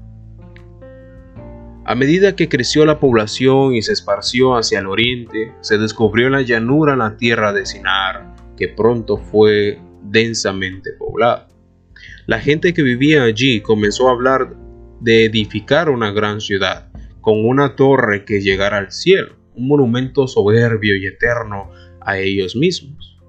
A 1.85 1.95
medida 1.95 2.37
que 2.37 2.47
creció 2.47 2.85
la 2.85 3.01
población 3.01 3.73
y 3.73 3.81
se 3.81 3.91
esparció 3.91 4.55
hacia 4.55 4.79
el 4.79 4.87
oriente, 4.87 5.53
se 5.59 5.77
descubrió 5.77 6.29
la 6.29 6.41
llanura 6.41 6.95
la 6.95 7.17
tierra 7.17 7.51
de 7.51 7.65
Sinar, 7.65 8.33
que 8.55 8.69
pronto 8.69 9.17
fue 9.17 9.81
densamente 10.01 10.93
poblada. 10.93 11.49
La 12.25 12.39
gente 12.39 12.73
que 12.73 12.83
vivía 12.83 13.23
allí 13.23 13.59
comenzó 13.59 14.07
a 14.07 14.11
hablar 14.11 14.55
de 15.01 15.25
edificar 15.25 15.89
una 15.89 16.11
gran 16.13 16.39
ciudad, 16.39 16.89
con 17.19 17.45
una 17.45 17.75
torre 17.75 18.23
que 18.23 18.39
llegara 18.39 18.77
al 18.77 18.91
cielo, 18.91 19.35
un 19.55 19.67
monumento 19.67 20.27
soberbio 20.27 20.95
y 20.95 21.05
eterno 21.05 21.69
a 21.99 22.17
ellos 22.17 22.55
mismos. 22.55 23.19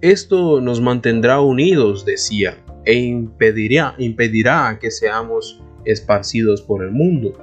Esto 0.00 0.62
nos 0.62 0.80
mantendrá 0.80 1.40
unidos, 1.40 2.06
decía, 2.06 2.56
e 2.86 2.94
impedirá, 2.94 3.94
impedirá 3.98 4.78
que 4.80 4.90
seamos 4.90 5.62
esparcidos 5.84 6.62
por 6.62 6.82
el 6.84 6.90
mundo. 6.90 7.38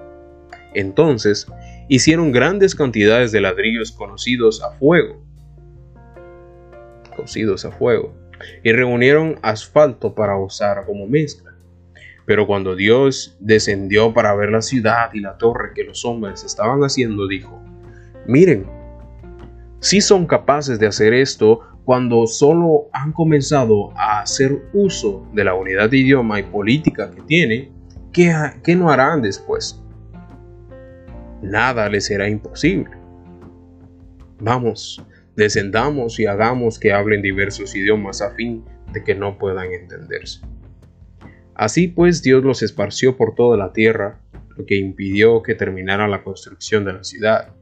Entonces, 0.74 1.46
hicieron 1.88 2.32
grandes 2.32 2.74
cantidades 2.74 3.32
de 3.32 3.42
ladrillos 3.42 3.92
conocidos 3.92 4.64
a 4.64 4.72
fuego, 4.78 5.24
cocidos 7.16 7.66
a 7.66 7.72
fuego, 7.72 8.16
y 8.64 8.72
reunieron 8.72 9.38
asfalto 9.42 10.14
para 10.14 10.38
usar 10.38 10.86
como 10.86 11.08
mezcla. 11.08 11.52
Pero 12.26 12.48
cuando 12.48 12.76
Dios 12.76 13.36
descendió 13.40 14.14
para 14.14 14.34
ver 14.36 14.52
la 14.52 14.62
ciudad 14.62 15.14
y 15.14 15.20
la 15.20 15.38
torre 15.38 15.72
que 15.74 15.84
los 15.84 16.06
hombres 16.06 16.44
estaban 16.44 16.82
haciendo, 16.82 17.28
dijo, 17.28 17.62
miren, 18.28 18.66
si 19.80 20.00
son 20.00 20.28
capaces 20.28 20.80
de 20.80 20.88
hacer 20.88 21.14
esto 21.14 21.62
cuando 21.84 22.28
solo 22.28 22.88
han 22.94 23.12
comenzado 23.12 23.92
a 23.98 24.22
hacer 24.22 24.62
uso 24.74 25.28
de 25.34 25.44
la 25.44 25.56
unidad 25.56 25.90
de 25.90 25.98
idioma 25.98 26.40
y 26.40 26.44
política 26.44 27.10
que 27.10 27.22
tienen, 27.24 27.72
¿qué, 28.14 28.34
qué 28.64 28.76
no 28.76 28.92
harán 28.92 29.22
después? 29.22 29.82
Nada 31.42 31.90
les 31.90 32.06
será 32.06 32.30
imposible. 32.30 32.92
Vamos, 34.40 35.04
descendamos 35.36 36.20
y 36.20 36.26
hagamos 36.26 36.80
que 36.80 36.94
hablen 36.94 37.22
diversos 37.22 37.76
idiomas 37.76 38.22
a 38.22 38.32
fin 38.32 38.64
de 38.94 39.04
que 39.04 39.16
no 39.16 39.38
puedan 39.38 39.72
entenderse. 39.72 40.42
Así 41.56 41.88
pues 41.88 42.22
Dios 42.22 42.44
los 42.44 42.64
esparció 42.64 43.18
por 43.18 43.36
toda 43.36 43.58
la 43.58 43.74
tierra, 43.74 44.20
lo 44.58 44.66
que 44.66 44.78
impidió 44.78 45.44
que 45.44 45.56
terminara 45.56 46.08
la 46.08 46.24
construcción 46.24 46.86
de 46.86 46.94
la 46.94 47.04
ciudad. 47.04 47.54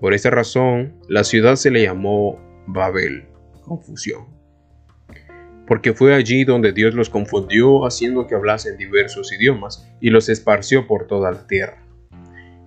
Por 0.00 0.14
esta 0.14 0.30
razón, 0.30 0.94
la 1.08 1.24
ciudad 1.24 1.56
se 1.56 1.70
le 1.70 1.82
llamó 1.82 2.40
Babel, 2.66 3.24
confusión. 3.62 4.26
Porque 5.66 5.92
fue 5.92 6.14
allí 6.14 6.44
donde 6.44 6.72
Dios 6.72 6.94
los 6.94 7.08
confundió 7.08 7.86
haciendo 7.86 8.26
que 8.26 8.34
hablasen 8.34 8.76
diversos 8.76 9.32
idiomas 9.32 9.88
y 10.00 10.10
los 10.10 10.28
esparció 10.28 10.86
por 10.86 11.06
toda 11.06 11.30
la 11.30 11.46
tierra. 11.46 11.86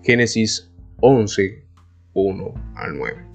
Génesis 0.01 0.71
11, 1.01 1.65
1 2.13 2.53
al 2.75 2.97
9. 2.97 3.34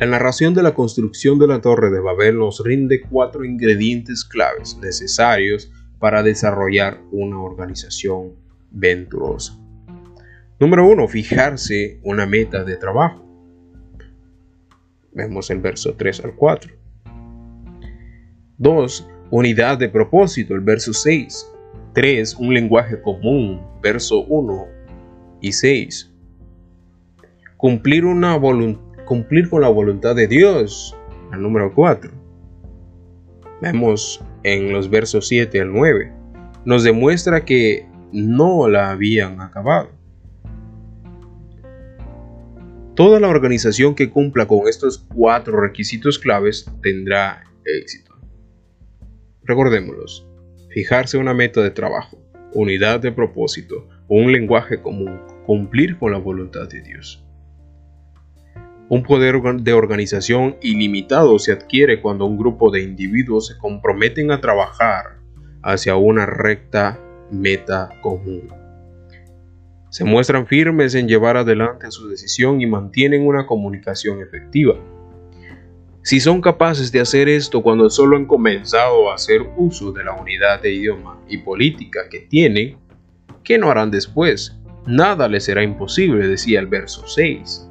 La 0.00 0.06
narración 0.06 0.54
de 0.54 0.62
la 0.62 0.72
construcción 0.72 1.38
de 1.38 1.46
la 1.46 1.60
Torre 1.60 1.90
de 1.90 2.00
Babel 2.00 2.38
nos 2.38 2.64
rinde 2.64 3.02
cuatro 3.02 3.44
ingredientes 3.44 4.24
claves 4.24 4.78
necesarios 4.80 5.70
para 5.98 6.22
desarrollar 6.22 7.02
una 7.10 7.38
organización 7.38 8.32
venturosa. 8.70 9.58
Número 10.58 10.88
uno, 10.88 11.06
fijarse 11.06 12.00
una 12.02 12.24
meta 12.24 12.64
de 12.64 12.78
trabajo. 12.78 13.22
Vemos 15.12 15.50
el 15.50 15.58
verso 15.58 15.92
3 15.92 16.24
al 16.24 16.34
4. 16.34 16.72
2. 18.56 19.08
Unidad 19.30 19.76
de 19.76 19.90
propósito, 19.90 20.54
el 20.54 20.62
verso 20.62 20.94
6. 20.94 21.46
3. 21.92 22.36
Un 22.36 22.54
lenguaje 22.54 23.02
común, 23.02 23.60
verso 23.82 24.22
1 24.22 24.66
y 25.42 25.52
6. 25.52 26.10
Cumplir 27.58 28.06
una 28.06 28.38
voluntad 28.38 28.89
cumplir 29.10 29.50
con 29.50 29.62
la 29.62 29.68
voluntad 29.68 30.14
de 30.14 30.28
Dios. 30.28 30.96
El 31.32 31.42
número 31.42 31.74
4. 31.74 32.12
Vemos 33.60 34.24
en 34.44 34.72
los 34.72 34.88
versos 34.88 35.26
7 35.26 35.62
al 35.62 35.72
9. 35.72 36.12
Nos 36.64 36.84
demuestra 36.84 37.44
que 37.44 37.88
no 38.12 38.68
la 38.68 38.92
habían 38.92 39.40
acabado. 39.40 39.90
Toda 42.94 43.18
la 43.18 43.26
organización 43.26 43.96
que 43.96 44.10
cumpla 44.10 44.46
con 44.46 44.68
estos 44.68 45.04
cuatro 45.12 45.60
requisitos 45.60 46.16
claves 46.16 46.70
tendrá 46.80 47.42
éxito. 47.64 48.14
Recordémoslos. 49.42 50.24
Fijarse 50.68 51.18
una 51.18 51.34
meta 51.34 51.60
de 51.62 51.72
trabajo, 51.72 52.16
unidad 52.52 53.00
de 53.00 53.10
propósito, 53.10 53.88
un 54.06 54.30
lenguaje 54.30 54.80
común, 54.80 55.20
cumplir 55.46 55.98
con 55.98 56.12
la 56.12 56.18
voluntad 56.18 56.68
de 56.68 56.80
Dios. 56.82 57.26
Un 58.90 59.04
poder 59.04 59.40
de 59.40 59.72
organización 59.72 60.56
ilimitado 60.60 61.38
se 61.38 61.52
adquiere 61.52 62.00
cuando 62.00 62.26
un 62.26 62.36
grupo 62.36 62.72
de 62.72 62.82
individuos 62.82 63.46
se 63.46 63.56
comprometen 63.56 64.32
a 64.32 64.40
trabajar 64.40 65.20
hacia 65.62 65.94
una 65.94 66.26
recta 66.26 66.98
meta 67.30 67.90
común. 68.02 68.48
Se 69.90 70.02
muestran 70.02 70.48
firmes 70.48 70.96
en 70.96 71.06
llevar 71.06 71.36
adelante 71.36 71.88
su 71.92 72.08
decisión 72.08 72.60
y 72.60 72.66
mantienen 72.66 73.24
una 73.24 73.46
comunicación 73.46 74.22
efectiva. 74.22 74.74
Si 76.02 76.18
son 76.18 76.40
capaces 76.40 76.90
de 76.90 76.98
hacer 76.98 77.28
esto 77.28 77.62
cuando 77.62 77.88
solo 77.90 78.16
han 78.16 78.26
comenzado 78.26 79.12
a 79.12 79.14
hacer 79.14 79.42
uso 79.56 79.92
de 79.92 80.02
la 80.02 80.14
unidad 80.14 80.62
de 80.62 80.74
idioma 80.74 81.16
y 81.28 81.38
política 81.38 82.08
que 82.10 82.22
tienen, 82.22 82.76
¿qué 83.44 83.56
no 83.56 83.70
harán 83.70 83.92
después? 83.92 84.58
Nada 84.84 85.28
les 85.28 85.44
será 85.44 85.62
imposible, 85.62 86.26
decía 86.26 86.58
el 86.58 86.66
verso 86.66 87.06
6. 87.06 87.69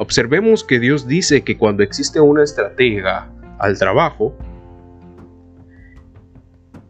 Observemos 0.00 0.62
que 0.62 0.78
Dios 0.78 1.08
dice 1.08 1.42
que 1.42 1.58
cuando 1.58 1.82
existe 1.82 2.20
una 2.20 2.44
estratega 2.44 3.32
al 3.58 3.76
trabajo, 3.76 4.32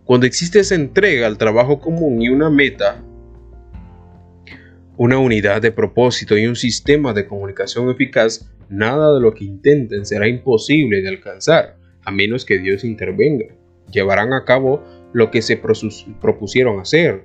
cuando 0.05 0.27
existe 0.27 0.61
esa 0.61 0.75
entrega 0.75 1.27
al 1.27 1.39
trabajo 1.39 1.81
común 1.81 2.21
y 2.21 2.29
una 2.29 2.51
meta, 2.51 3.03
una 4.99 5.17
unidad 5.17 5.63
de 5.63 5.73
propósito 5.73 6.37
y 6.37 6.47
un 6.47 6.55
sistema 6.55 7.15
de 7.15 7.27
comunicación 7.27 7.89
eficaz, 7.89 8.53
nada 8.69 9.15
de 9.15 9.21
lo 9.23 9.33
que 9.33 9.45
intenten 9.45 10.05
será 10.05 10.29
imposible 10.29 11.01
de 11.01 11.09
alcanzar, 11.09 11.79
a 12.05 12.11
menos 12.11 12.45
que 12.45 12.59
Dios 12.59 12.85
intervenga. 12.85 13.47
Llevarán 13.91 14.35
a 14.35 14.45
cabo 14.45 14.85
lo 15.15 15.31
que 15.31 15.41
se 15.41 15.57
propusieron 15.57 16.79
hacer. 16.79 17.25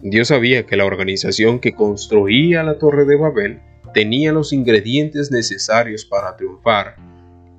Dios 0.00 0.28
sabía 0.28 0.64
que 0.64 0.76
la 0.76 0.86
organización 0.86 1.58
que 1.58 1.74
construía 1.74 2.62
la 2.62 2.78
Torre 2.78 3.04
de 3.04 3.16
Babel 3.16 3.60
tenía 3.92 4.32
los 4.32 4.52
ingredientes 4.52 5.30
necesarios 5.30 6.04
para 6.04 6.36
triunfar 6.36 6.96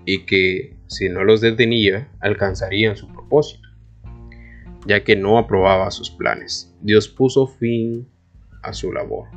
y 0.06 0.26
que, 0.26 0.76
si 0.88 1.10
no 1.10 1.24
los 1.24 1.42
detenía, 1.42 2.10
alcanzarían 2.20 2.96
su 2.96 3.08
propósito, 3.08 3.68
ya 4.88 5.04
que 5.04 5.15
no 5.15 5.38
aprobaba 5.38 5.92
sus 5.92 6.10
planes. 6.10 6.74
Dios 6.82 7.08
puso 7.08 7.48
fin 7.48 8.08
a 8.63 8.74
su 8.74 8.92
labor. 8.92 9.28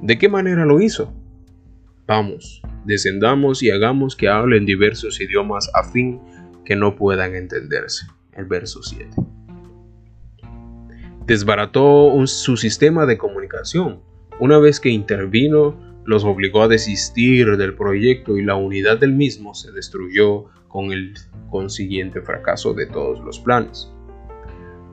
¿De 0.00 0.16
qué 0.16 0.28
manera 0.28 0.64
lo 0.64 0.80
hizo? 0.80 1.12
Vamos, 2.06 2.62
descendamos 2.84 3.62
y 3.62 3.70
hagamos 3.70 4.16
que 4.16 4.28
hablen 4.28 4.64
diversos 4.64 5.20
idiomas 5.20 5.70
a 5.74 5.84
fin 5.84 6.20
que 6.64 6.76
no 6.76 6.96
puedan 6.96 7.34
entenderse. 7.34 8.06
El 8.32 8.46
verso 8.46 8.82
7 8.82 9.27
desbarató 11.28 12.10
su 12.26 12.56
sistema 12.56 13.04
de 13.04 13.18
comunicación. 13.18 14.00
Una 14.40 14.58
vez 14.58 14.80
que 14.80 14.88
intervino, 14.88 15.76
los 16.06 16.24
obligó 16.24 16.62
a 16.62 16.68
desistir 16.68 17.58
del 17.58 17.74
proyecto 17.74 18.38
y 18.38 18.42
la 18.42 18.54
unidad 18.54 18.98
del 18.98 19.12
mismo 19.12 19.54
se 19.54 19.70
destruyó 19.70 20.46
con 20.68 20.90
el 20.90 21.12
consiguiente 21.50 22.22
fracaso 22.22 22.72
de 22.72 22.86
todos 22.86 23.20
los 23.20 23.38
planes. 23.40 23.92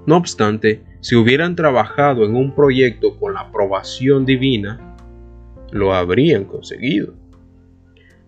No 0.05 0.17
obstante, 0.17 0.83
si 0.99 1.15
hubieran 1.15 1.55
trabajado 1.55 2.25
en 2.25 2.35
un 2.35 2.53
proyecto 2.53 3.17
con 3.17 3.33
la 3.33 3.39
aprobación 3.39 4.25
divina, 4.25 4.97
lo 5.71 5.93
habrían 5.93 6.43
conseguido. 6.43 7.13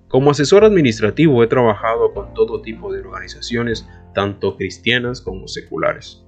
Como 0.08 0.32
asesor 0.32 0.64
administrativo 0.64 1.44
he 1.44 1.48
trabajado 1.48 2.14
con 2.14 2.34
todo 2.34 2.62
tipo 2.62 2.94
de 2.94 3.02
organizaciones, 3.02 3.86
tanto 4.14 4.56
cristianas 4.56 5.20
como 5.20 5.50
seculares. 5.50 6.24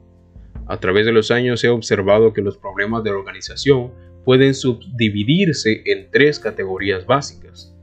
A 0.70 0.80
través 0.80 1.08
de 1.08 1.12
los 1.12 1.32
años 1.32 1.64
he 1.64 1.70
observado 1.70 2.32
que 2.32 2.44
los 2.44 2.58
problemas 2.60 3.04
de 3.04 3.10
organización 3.10 3.92
pueden 4.24 4.54
subdividirse 4.54 5.82
en 5.86 6.12
tres 6.12 6.38
categorías 6.38 7.08
básicas. 7.08 7.76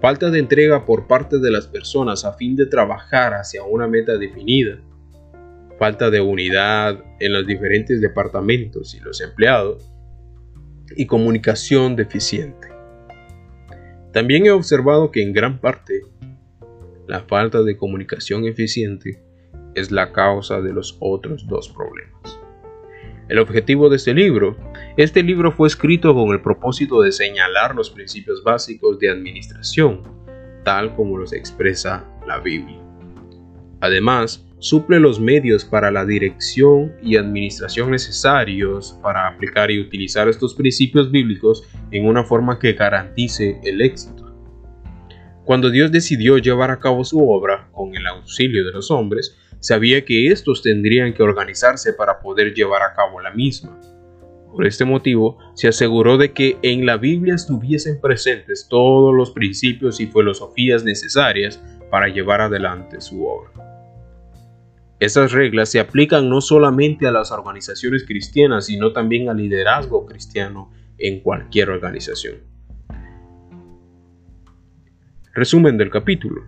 Falta 0.00 0.30
de 0.30 0.38
entrega 0.38 0.86
por 0.86 1.06
parte 1.06 1.38
de 1.38 1.50
las 1.50 1.66
personas 1.66 2.24
a 2.24 2.32
fin 2.32 2.56
de 2.56 2.64
trabajar 2.64 3.34
hacia 3.34 3.64
una 3.64 3.86
meta 3.86 4.16
definida. 4.16 4.80
falta 5.78 6.10
de 6.10 6.20
unidad 6.20 7.02
en 7.20 7.32
los 7.32 7.46
diferentes 7.46 8.02
departamentos 8.02 8.94
y 8.94 9.00
los 9.00 9.22
empleados, 9.22 9.90
y 10.94 11.06
comunicación 11.06 11.96
deficiente. 11.96 12.68
También 14.12 14.44
he 14.44 14.50
observado 14.50 15.10
que 15.10 15.22
en 15.22 15.32
gran 15.32 15.58
parte 15.58 16.02
la 17.06 17.20
falta 17.20 17.62
de 17.62 17.78
comunicación 17.78 18.44
eficiente 18.44 19.22
es 19.74 19.90
la 19.90 20.12
causa 20.12 20.60
de 20.60 20.72
los 20.72 20.96
otros 21.00 21.46
dos 21.46 21.68
problemas. 21.68 22.40
El 23.28 23.38
objetivo 23.38 23.88
de 23.88 23.96
este 23.96 24.12
libro, 24.12 24.56
este 24.96 25.22
libro 25.22 25.52
fue 25.52 25.68
escrito 25.68 26.12
con 26.14 26.30
el 26.32 26.40
propósito 26.40 27.00
de 27.00 27.12
señalar 27.12 27.76
los 27.76 27.88
principios 27.90 28.42
básicos 28.42 28.98
de 28.98 29.08
administración, 29.08 30.02
tal 30.64 30.94
como 30.96 31.16
los 31.16 31.32
expresa 31.32 32.04
la 32.26 32.40
Biblia. 32.40 32.80
Además, 33.80 34.44
suple 34.58 35.00
los 35.00 35.20
medios 35.20 35.64
para 35.64 35.90
la 35.90 36.04
dirección 36.04 36.92
y 37.02 37.16
administración 37.16 37.90
necesarios 37.90 38.98
para 39.02 39.28
aplicar 39.28 39.70
y 39.70 39.80
utilizar 39.80 40.28
estos 40.28 40.54
principios 40.54 41.10
bíblicos 41.10 41.66
en 41.90 42.06
una 42.06 42.24
forma 42.24 42.58
que 42.58 42.74
garantice 42.74 43.58
el 43.64 43.80
éxito. 43.80 44.34
Cuando 45.44 45.70
Dios 45.70 45.90
decidió 45.90 46.36
llevar 46.38 46.70
a 46.70 46.78
cabo 46.78 47.04
su 47.04 47.30
obra 47.30 47.68
con 47.72 47.94
el 47.94 48.06
auxilio 48.06 48.64
de 48.64 48.72
los 48.72 48.90
hombres, 48.90 49.36
sabía 49.60 50.04
que 50.04 50.28
estos 50.32 50.62
tendrían 50.62 51.14
que 51.14 51.22
organizarse 51.22 51.92
para 51.92 52.20
poder 52.20 52.52
llevar 52.54 52.82
a 52.82 52.94
cabo 52.94 53.20
la 53.20 53.30
misma. 53.30 53.78
Por 54.50 54.66
este 54.66 54.84
motivo, 54.84 55.38
se 55.54 55.68
aseguró 55.68 56.18
de 56.18 56.32
que 56.32 56.58
en 56.62 56.84
la 56.84 56.96
Biblia 56.96 57.34
estuviesen 57.34 58.00
presentes 58.00 58.66
todos 58.68 59.14
los 59.14 59.30
principios 59.30 60.00
y 60.00 60.06
filosofías 60.06 60.82
necesarias 60.82 61.62
para 61.90 62.08
llevar 62.08 62.40
adelante 62.40 63.00
su 63.00 63.24
obra. 63.24 63.50
Estas 64.98 65.32
reglas 65.32 65.70
se 65.70 65.80
aplican 65.80 66.28
no 66.28 66.40
solamente 66.40 67.06
a 67.06 67.10
las 67.10 67.30
organizaciones 67.30 68.04
cristianas, 68.04 68.66
sino 68.66 68.92
también 68.92 69.28
al 69.28 69.38
liderazgo 69.38 70.04
cristiano 70.04 70.70
en 70.98 71.20
cualquier 71.20 71.70
organización. 71.70 72.36
Resumen 75.32 75.78
del 75.78 75.90
capítulo. 75.90 76.42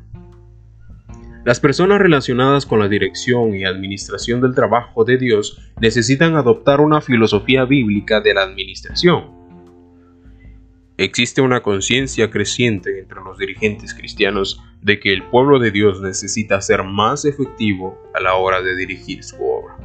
Las 1.44 1.60
personas 1.60 2.00
relacionadas 2.00 2.66
con 2.66 2.78
la 2.78 2.88
dirección 2.88 3.54
y 3.54 3.64
administración 3.64 4.40
del 4.40 4.54
trabajo 4.54 5.04
de 5.04 5.18
Dios 5.18 5.58
necesitan 5.80 6.36
adoptar 6.36 6.80
una 6.80 7.00
filosofía 7.00 7.64
bíblica 7.64 8.20
de 8.20 8.34
la 8.34 8.42
administración 8.42 9.42
Existe 10.98 11.40
una 11.40 11.62
conciencia 11.62 12.30
creciente 12.30 13.00
entre 13.00 13.22
los 13.22 13.36
dirigentes 13.36 13.92
cristianos 13.94 14.62
de 14.82 15.00
que 15.00 15.12
el 15.12 15.24
pueblo 15.24 15.58
de 15.58 15.70
Dios 15.70 16.00
necesita 16.02 16.60
ser 16.60 16.84
más 16.84 17.24
efectivo 17.24 17.98
a 18.14 18.20
la 18.20 18.34
hora 18.34 18.60
de 18.60 18.76
dirigir 18.76 19.24
su 19.24 19.36
obra. 19.42 19.78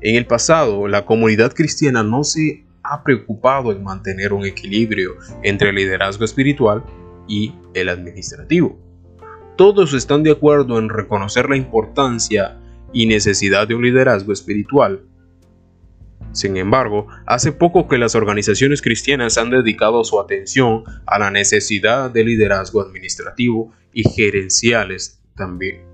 En 0.00 0.16
el 0.16 0.26
pasado, 0.26 0.88
la 0.88 1.06
comunidad 1.06 1.54
cristiana 1.54 2.02
no 2.02 2.24
se 2.24 2.66
ha 2.82 3.04
preocupado 3.04 3.70
en 3.70 3.82
mantener 3.82 4.32
un 4.32 4.44
equilibrio 4.44 5.16
entre 5.42 5.70
el 5.70 5.76
liderazgo 5.76 6.24
espiritual 6.24 6.84
y 7.28 7.54
el 7.72 7.88
administrativo. 7.88 8.87
Todos 9.58 9.92
están 9.92 10.22
de 10.22 10.30
acuerdo 10.30 10.78
en 10.78 10.88
reconocer 10.88 11.50
la 11.50 11.56
importancia 11.56 12.58
y 12.94 13.04
necesidad 13.04 13.68
de 13.68 13.74
un 13.74 13.82
liderazgo 13.82 14.32
espiritual 14.32 15.02
sin 16.32 16.56
embargo, 16.56 17.06
hace 17.26 17.52
poco 17.52 17.88
que 17.88 17.98
las 17.98 18.14
organizaciones 18.14 18.82
cristianas 18.82 19.38
han 19.38 19.50
dedicado 19.50 20.04
su 20.04 20.20
atención 20.20 20.84
a 21.06 21.18
la 21.18 21.30
necesidad 21.30 22.10
de 22.10 22.24
liderazgo 22.24 22.82
administrativo 22.82 23.72
y 23.92 24.08
gerenciales 24.08 25.20
también. 25.36 25.86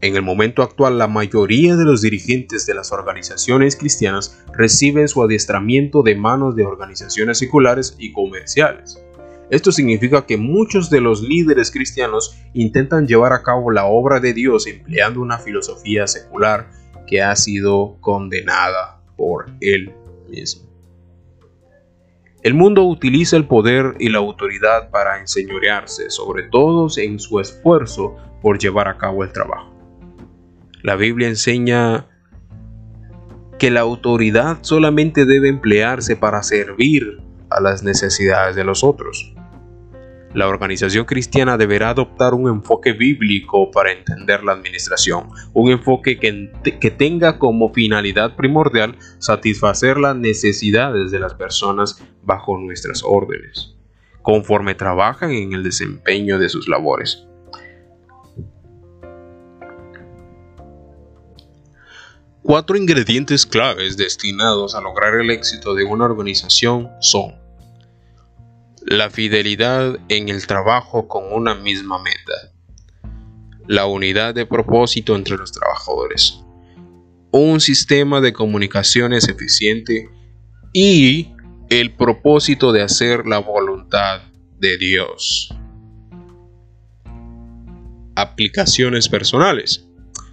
En 0.00 0.14
el 0.14 0.22
momento 0.22 0.62
actual, 0.62 0.98
la 0.98 1.08
mayoría 1.08 1.74
de 1.76 1.84
los 1.84 2.02
dirigentes 2.02 2.66
de 2.66 2.74
las 2.74 2.92
organizaciones 2.92 3.76
cristianas 3.76 4.42
reciben 4.52 5.08
su 5.08 5.22
adiestramiento 5.22 6.02
de 6.02 6.14
manos 6.14 6.54
de 6.54 6.64
organizaciones 6.64 7.38
seculares 7.38 7.96
y 7.98 8.12
comerciales. 8.12 9.02
Esto 9.48 9.70
significa 9.70 10.26
que 10.26 10.36
muchos 10.36 10.90
de 10.90 11.00
los 11.00 11.22
líderes 11.22 11.70
cristianos 11.70 12.36
intentan 12.52 13.06
llevar 13.06 13.32
a 13.32 13.42
cabo 13.42 13.70
la 13.70 13.86
obra 13.86 14.18
de 14.18 14.32
Dios 14.32 14.66
empleando 14.66 15.20
una 15.20 15.38
filosofía 15.38 16.06
secular 16.06 16.70
que 17.06 17.22
ha 17.22 17.34
sido 17.36 17.96
condenada 18.00 19.00
por 19.16 19.46
él 19.60 19.92
mismo. 20.28 20.66
El 22.42 22.54
mundo 22.54 22.84
utiliza 22.84 23.36
el 23.36 23.46
poder 23.46 23.94
y 23.98 24.08
la 24.08 24.18
autoridad 24.18 24.90
para 24.90 25.20
enseñorearse 25.20 26.10
sobre 26.10 26.44
todos 26.44 26.98
en 26.98 27.18
su 27.18 27.40
esfuerzo 27.40 28.16
por 28.42 28.58
llevar 28.58 28.88
a 28.88 28.98
cabo 28.98 29.24
el 29.24 29.32
trabajo. 29.32 29.72
La 30.82 30.96
Biblia 30.96 31.28
enseña 31.28 32.06
que 33.58 33.70
la 33.70 33.80
autoridad 33.80 34.58
solamente 34.60 35.24
debe 35.24 35.48
emplearse 35.48 36.16
para 36.16 36.42
servir 36.42 37.20
a 37.50 37.60
las 37.60 37.82
necesidades 37.82 38.54
de 38.54 38.64
los 38.64 38.84
otros. 38.84 39.35
La 40.36 40.48
organización 40.48 41.06
cristiana 41.06 41.56
deberá 41.56 41.88
adoptar 41.88 42.34
un 42.34 42.46
enfoque 42.50 42.92
bíblico 42.92 43.70
para 43.70 43.90
entender 43.90 44.44
la 44.44 44.52
administración, 44.52 45.30
un 45.54 45.70
enfoque 45.70 46.18
que, 46.18 46.52
que, 46.78 46.90
tenga 46.90 47.38
como 47.38 47.72
finalidad 47.72 48.36
primordial 48.36 48.98
satisfacer 49.18 49.96
las 49.96 50.14
necesidades 50.14 51.10
de 51.10 51.20
las 51.20 51.32
personas 51.32 52.04
bajo 52.22 52.58
nuestras 52.58 53.02
órdenes, 53.02 53.76
conforme 54.20 54.74
trabajan 54.74 55.30
en 55.30 55.54
el 55.54 55.62
desempeño 55.62 56.38
de 56.38 56.50
sus 56.50 56.68
labores. 56.68 57.26
Cuatro 62.42 62.76
ingredientes 62.76 63.46
claves 63.46 63.96
destinados 63.96 64.74
a 64.74 64.82
lograr 64.82 65.14
el 65.14 65.30
éxito 65.30 65.74
de 65.74 65.84
una 65.84 66.04
organización 66.04 66.90
son 67.00 67.45
la 68.86 69.10
fidelidad 69.10 69.98
en 70.08 70.28
el 70.28 70.46
trabajo 70.46 71.08
con 71.08 71.32
una 71.32 71.56
misma 71.56 72.00
meta, 72.00 72.52
la 73.66 73.86
unidad 73.86 74.32
de 74.32 74.46
propósito 74.46 75.16
entre 75.16 75.36
los 75.36 75.50
trabajadores, 75.50 76.44
un 77.32 77.60
sistema 77.60 78.20
de 78.20 78.32
comunicaciones 78.32 79.28
eficiente 79.28 80.08
y 80.72 81.34
el 81.68 81.96
propósito 81.96 82.70
de 82.70 82.82
hacer 82.82 83.26
la 83.26 83.38
voluntad 83.38 84.20
de 84.60 84.78
Dios. 84.78 85.52
Aplicaciones 88.14 89.08
personales. 89.08 89.88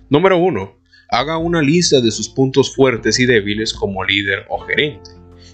Número 0.10 0.38
1. 0.38 0.80
Haga 1.10 1.38
una 1.39 1.63
lista 1.63 2.02
de 2.02 2.12
sus 2.12 2.30
puntos 2.30 2.76
fuertes 2.76 3.20
y 3.20 3.26
débiles 3.26 3.74
como 3.74 4.04
líder 4.04 4.46
o 4.48 4.60
gerente. 4.60 5.10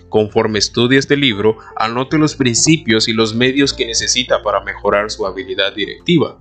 Conforme 0.09 0.59
estudie 0.59 0.97
este 0.97 1.15
libro, 1.15 1.57
anote 1.75 2.17
los 2.17 2.35
principios 2.35 3.07
y 3.07 3.13
los 3.13 3.35
medios 3.35 3.73
que 3.73 3.85
necesita 3.85 4.41
para 4.41 4.61
mejorar 4.61 5.11
su 5.11 5.25
habilidad 5.25 5.73
directiva. 5.73 6.39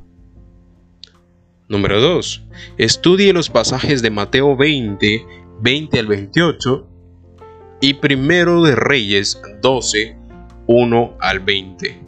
Número 1.69 2.01
2. 2.01 2.47
Estudie 2.79 3.33
los 3.35 3.51
pasajes 3.51 4.01
de 4.01 4.11
Mateo 4.11 4.57
20, 4.57 5.27
20 5.61 5.99
al 5.99 6.07
28 6.07 6.89
y 7.83 7.95
Primero 7.95 8.63
de 8.63 8.75
Reyes 8.75 9.41
12, 9.61 10.17
1 10.67 11.17
al 11.21 11.41
20. 11.41 12.03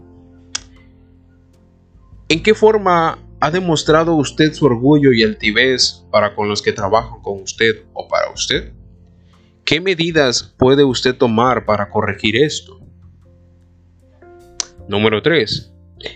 ¿En 2.30 2.42
qué 2.42 2.54
forma 2.54 3.18
ha 3.40 3.50
demostrado 3.50 4.14
usted 4.14 4.54
su 4.54 4.64
orgullo 4.64 5.12
y 5.12 5.22
altivez 5.22 6.06
para 6.10 6.34
con 6.34 6.48
los 6.48 6.62
que 6.62 6.72
trabajan 6.72 7.20
con 7.20 7.42
usted 7.42 7.84
o 7.92 8.08
para 8.08 8.30
usted? 8.32 8.72
¿Qué 9.70 9.80
medidas 9.80 10.52
puede 10.58 10.82
usted 10.82 11.14
tomar 11.14 11.64
para 11.64 11.90
corregir 11.90 12.36
esto? 12.36 12.80
Número 14.88 15.22
3. 15.22 15.72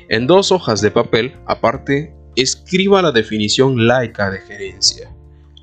En 0.09 0.27
dos 0.27 0.51
hojas 0.51 0.81
de 0.81 0.90
papel, 0.90 1.37
aparte, 1.47 2.12
escriba 2.35 3.01
la 3.01 3.12
definición 3.12 3.87
laica 3.87 4.29
de 4.29 4.40
gerencia. 4.40 5.09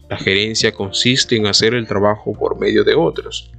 La 0.10 0.16
gerencia 0.16 0.72
consiste 0.72 1.36
en 1.36 1.48
hacer 1.48 1.74
el 1.74 1.86
trabajo 1.86 2.32
por 2.32 2.58
medio 2.58 2.86
de 2.86 2.96
otros. 2.96 3.52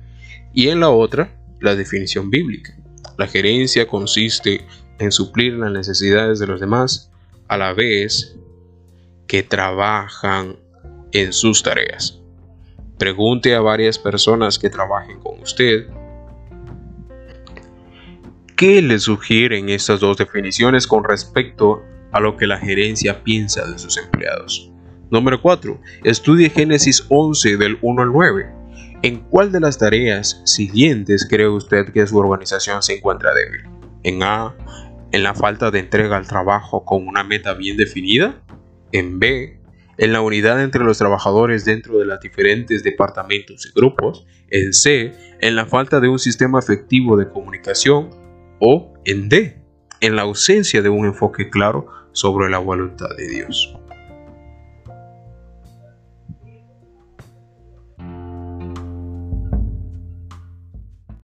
Y 0.55 0.69
en 0.69 0.81
la 0.81 0.89
otra, 0.89 1.39
la 1.61 1.77
definición 1.77 2.31
bíblica. 2.31 2.75
La 3.19 3.27
gerencia 3.27 3.87
consiste 3.87 4.65
en 4.99 5.13
suplir 5.13 5.53
las 5.59 5.73
necesidades 5.73 6.39
de 6.39 6.47
los 6.47 6.59
demás 6.59 7.13
a 7.49 7.59
la 7.59 7.75
vez 7.75 8.35
que 9.27 9.43
trabajan 9.43 10.57
en 11.13 11.35
sus 11.35 11.63
tareas. 11.63 12.22
Pregunte 13.03 13.53
a 13.57 13.61
varias 13.61 13.99
personas 13.99 14.61
que 14.61 14.71
trabajen 14.71 15.19
con 15.19 15.41
usted 15.43 15.89
qué 18.55 18.81
le 18.81 19.01
sugieren 19.01 19.71
estas 19.71 19.99
dos 19.99 20.19
definiciones 20.19 20.87
con 20.87 21.03
respecto 21.03 21.83
a 22.13 22.21
lo 22.21 22.37
que 22.37 22.47
la 22.47 22.59
gerencia 22.59 23.25
piensa 23.25 23.67
de 23.67 23.77
sus 23.77 23.99
empleados. 23.99 24.71
Número 25.11 25.43
4. 25.43 25.81
Estudie 26.05 26.49
Génesis 26.49 27.05
11 27.09 27.57
del 27.57 27.77
1 27.83 28.03
al 28.03 28.13
9. 28.13 28.53
¿En 29.03 29.19
cuál 29.19 29.51
de 29.51 29.59
las 29.59 29.79
tareas 29.79 30.41
siguientes 30.45 31.27
cree 31.29 31.49
usted 31.49 31.93
que 31.93 32.07
su 32.07 32.17
organización 32.19 32.85
se 32.85 32.99
encuentra 32.99 33.35
débil? 33.35 33.63
En 34.05 34.23
A, 34.23 34.55
en 35.11 35.25
la 35.25 35.35
falta 35.35 35.73
de 35.73 35.81
entrega 35.81 36.17
al 36.17 36.29
trabajo 36.29 36.85
con 36.85 37.09
una 37.09 37.25
meta 37.25 37.55
bien 37.55 37.77
definida. 37.77 38.41
En 38.93 39.19
B, 39.19 39.59
en 39.99 40.13
la 40.13 40.21
unidad 40.21 40.63
entre 40.63 40.85
los 40.85 40.99
trabajadores 40.99 41.65
dentro 41.65 41.99
de 41.99 42.07
los 42.07 42.21
diferentes 42.21 42.83
departamentos 42.83 43.67
y 43.67 43.73
grupos, 43.79 44.27
en 44.51 44.73
C, 44.73 45.13
en 45.41 45.57
la 45.57 45.67
falta 45.67 46.01
de 46.01 46.09
un 46.09 46.19
sistema 46.19 46.59
efectivo 46.59 47.17
de 47.17 47.29
comunicación, 47.29 48.11
o 48.61 48.95
en 49.05 49.29
D, 49.29 49.63
en 50.01 50.17
la 50.17 50.23
ausencia 50.23 50.83
de 50.83 50.89
un 50.89 51.07
enfoque 51.07 51.51
claro 51.51 51.87
sobre 52.13 52.51
la 52.51 52.59
voluntad 52.59 53.09
de 53.17 53.29
Dios. 53.29 53.75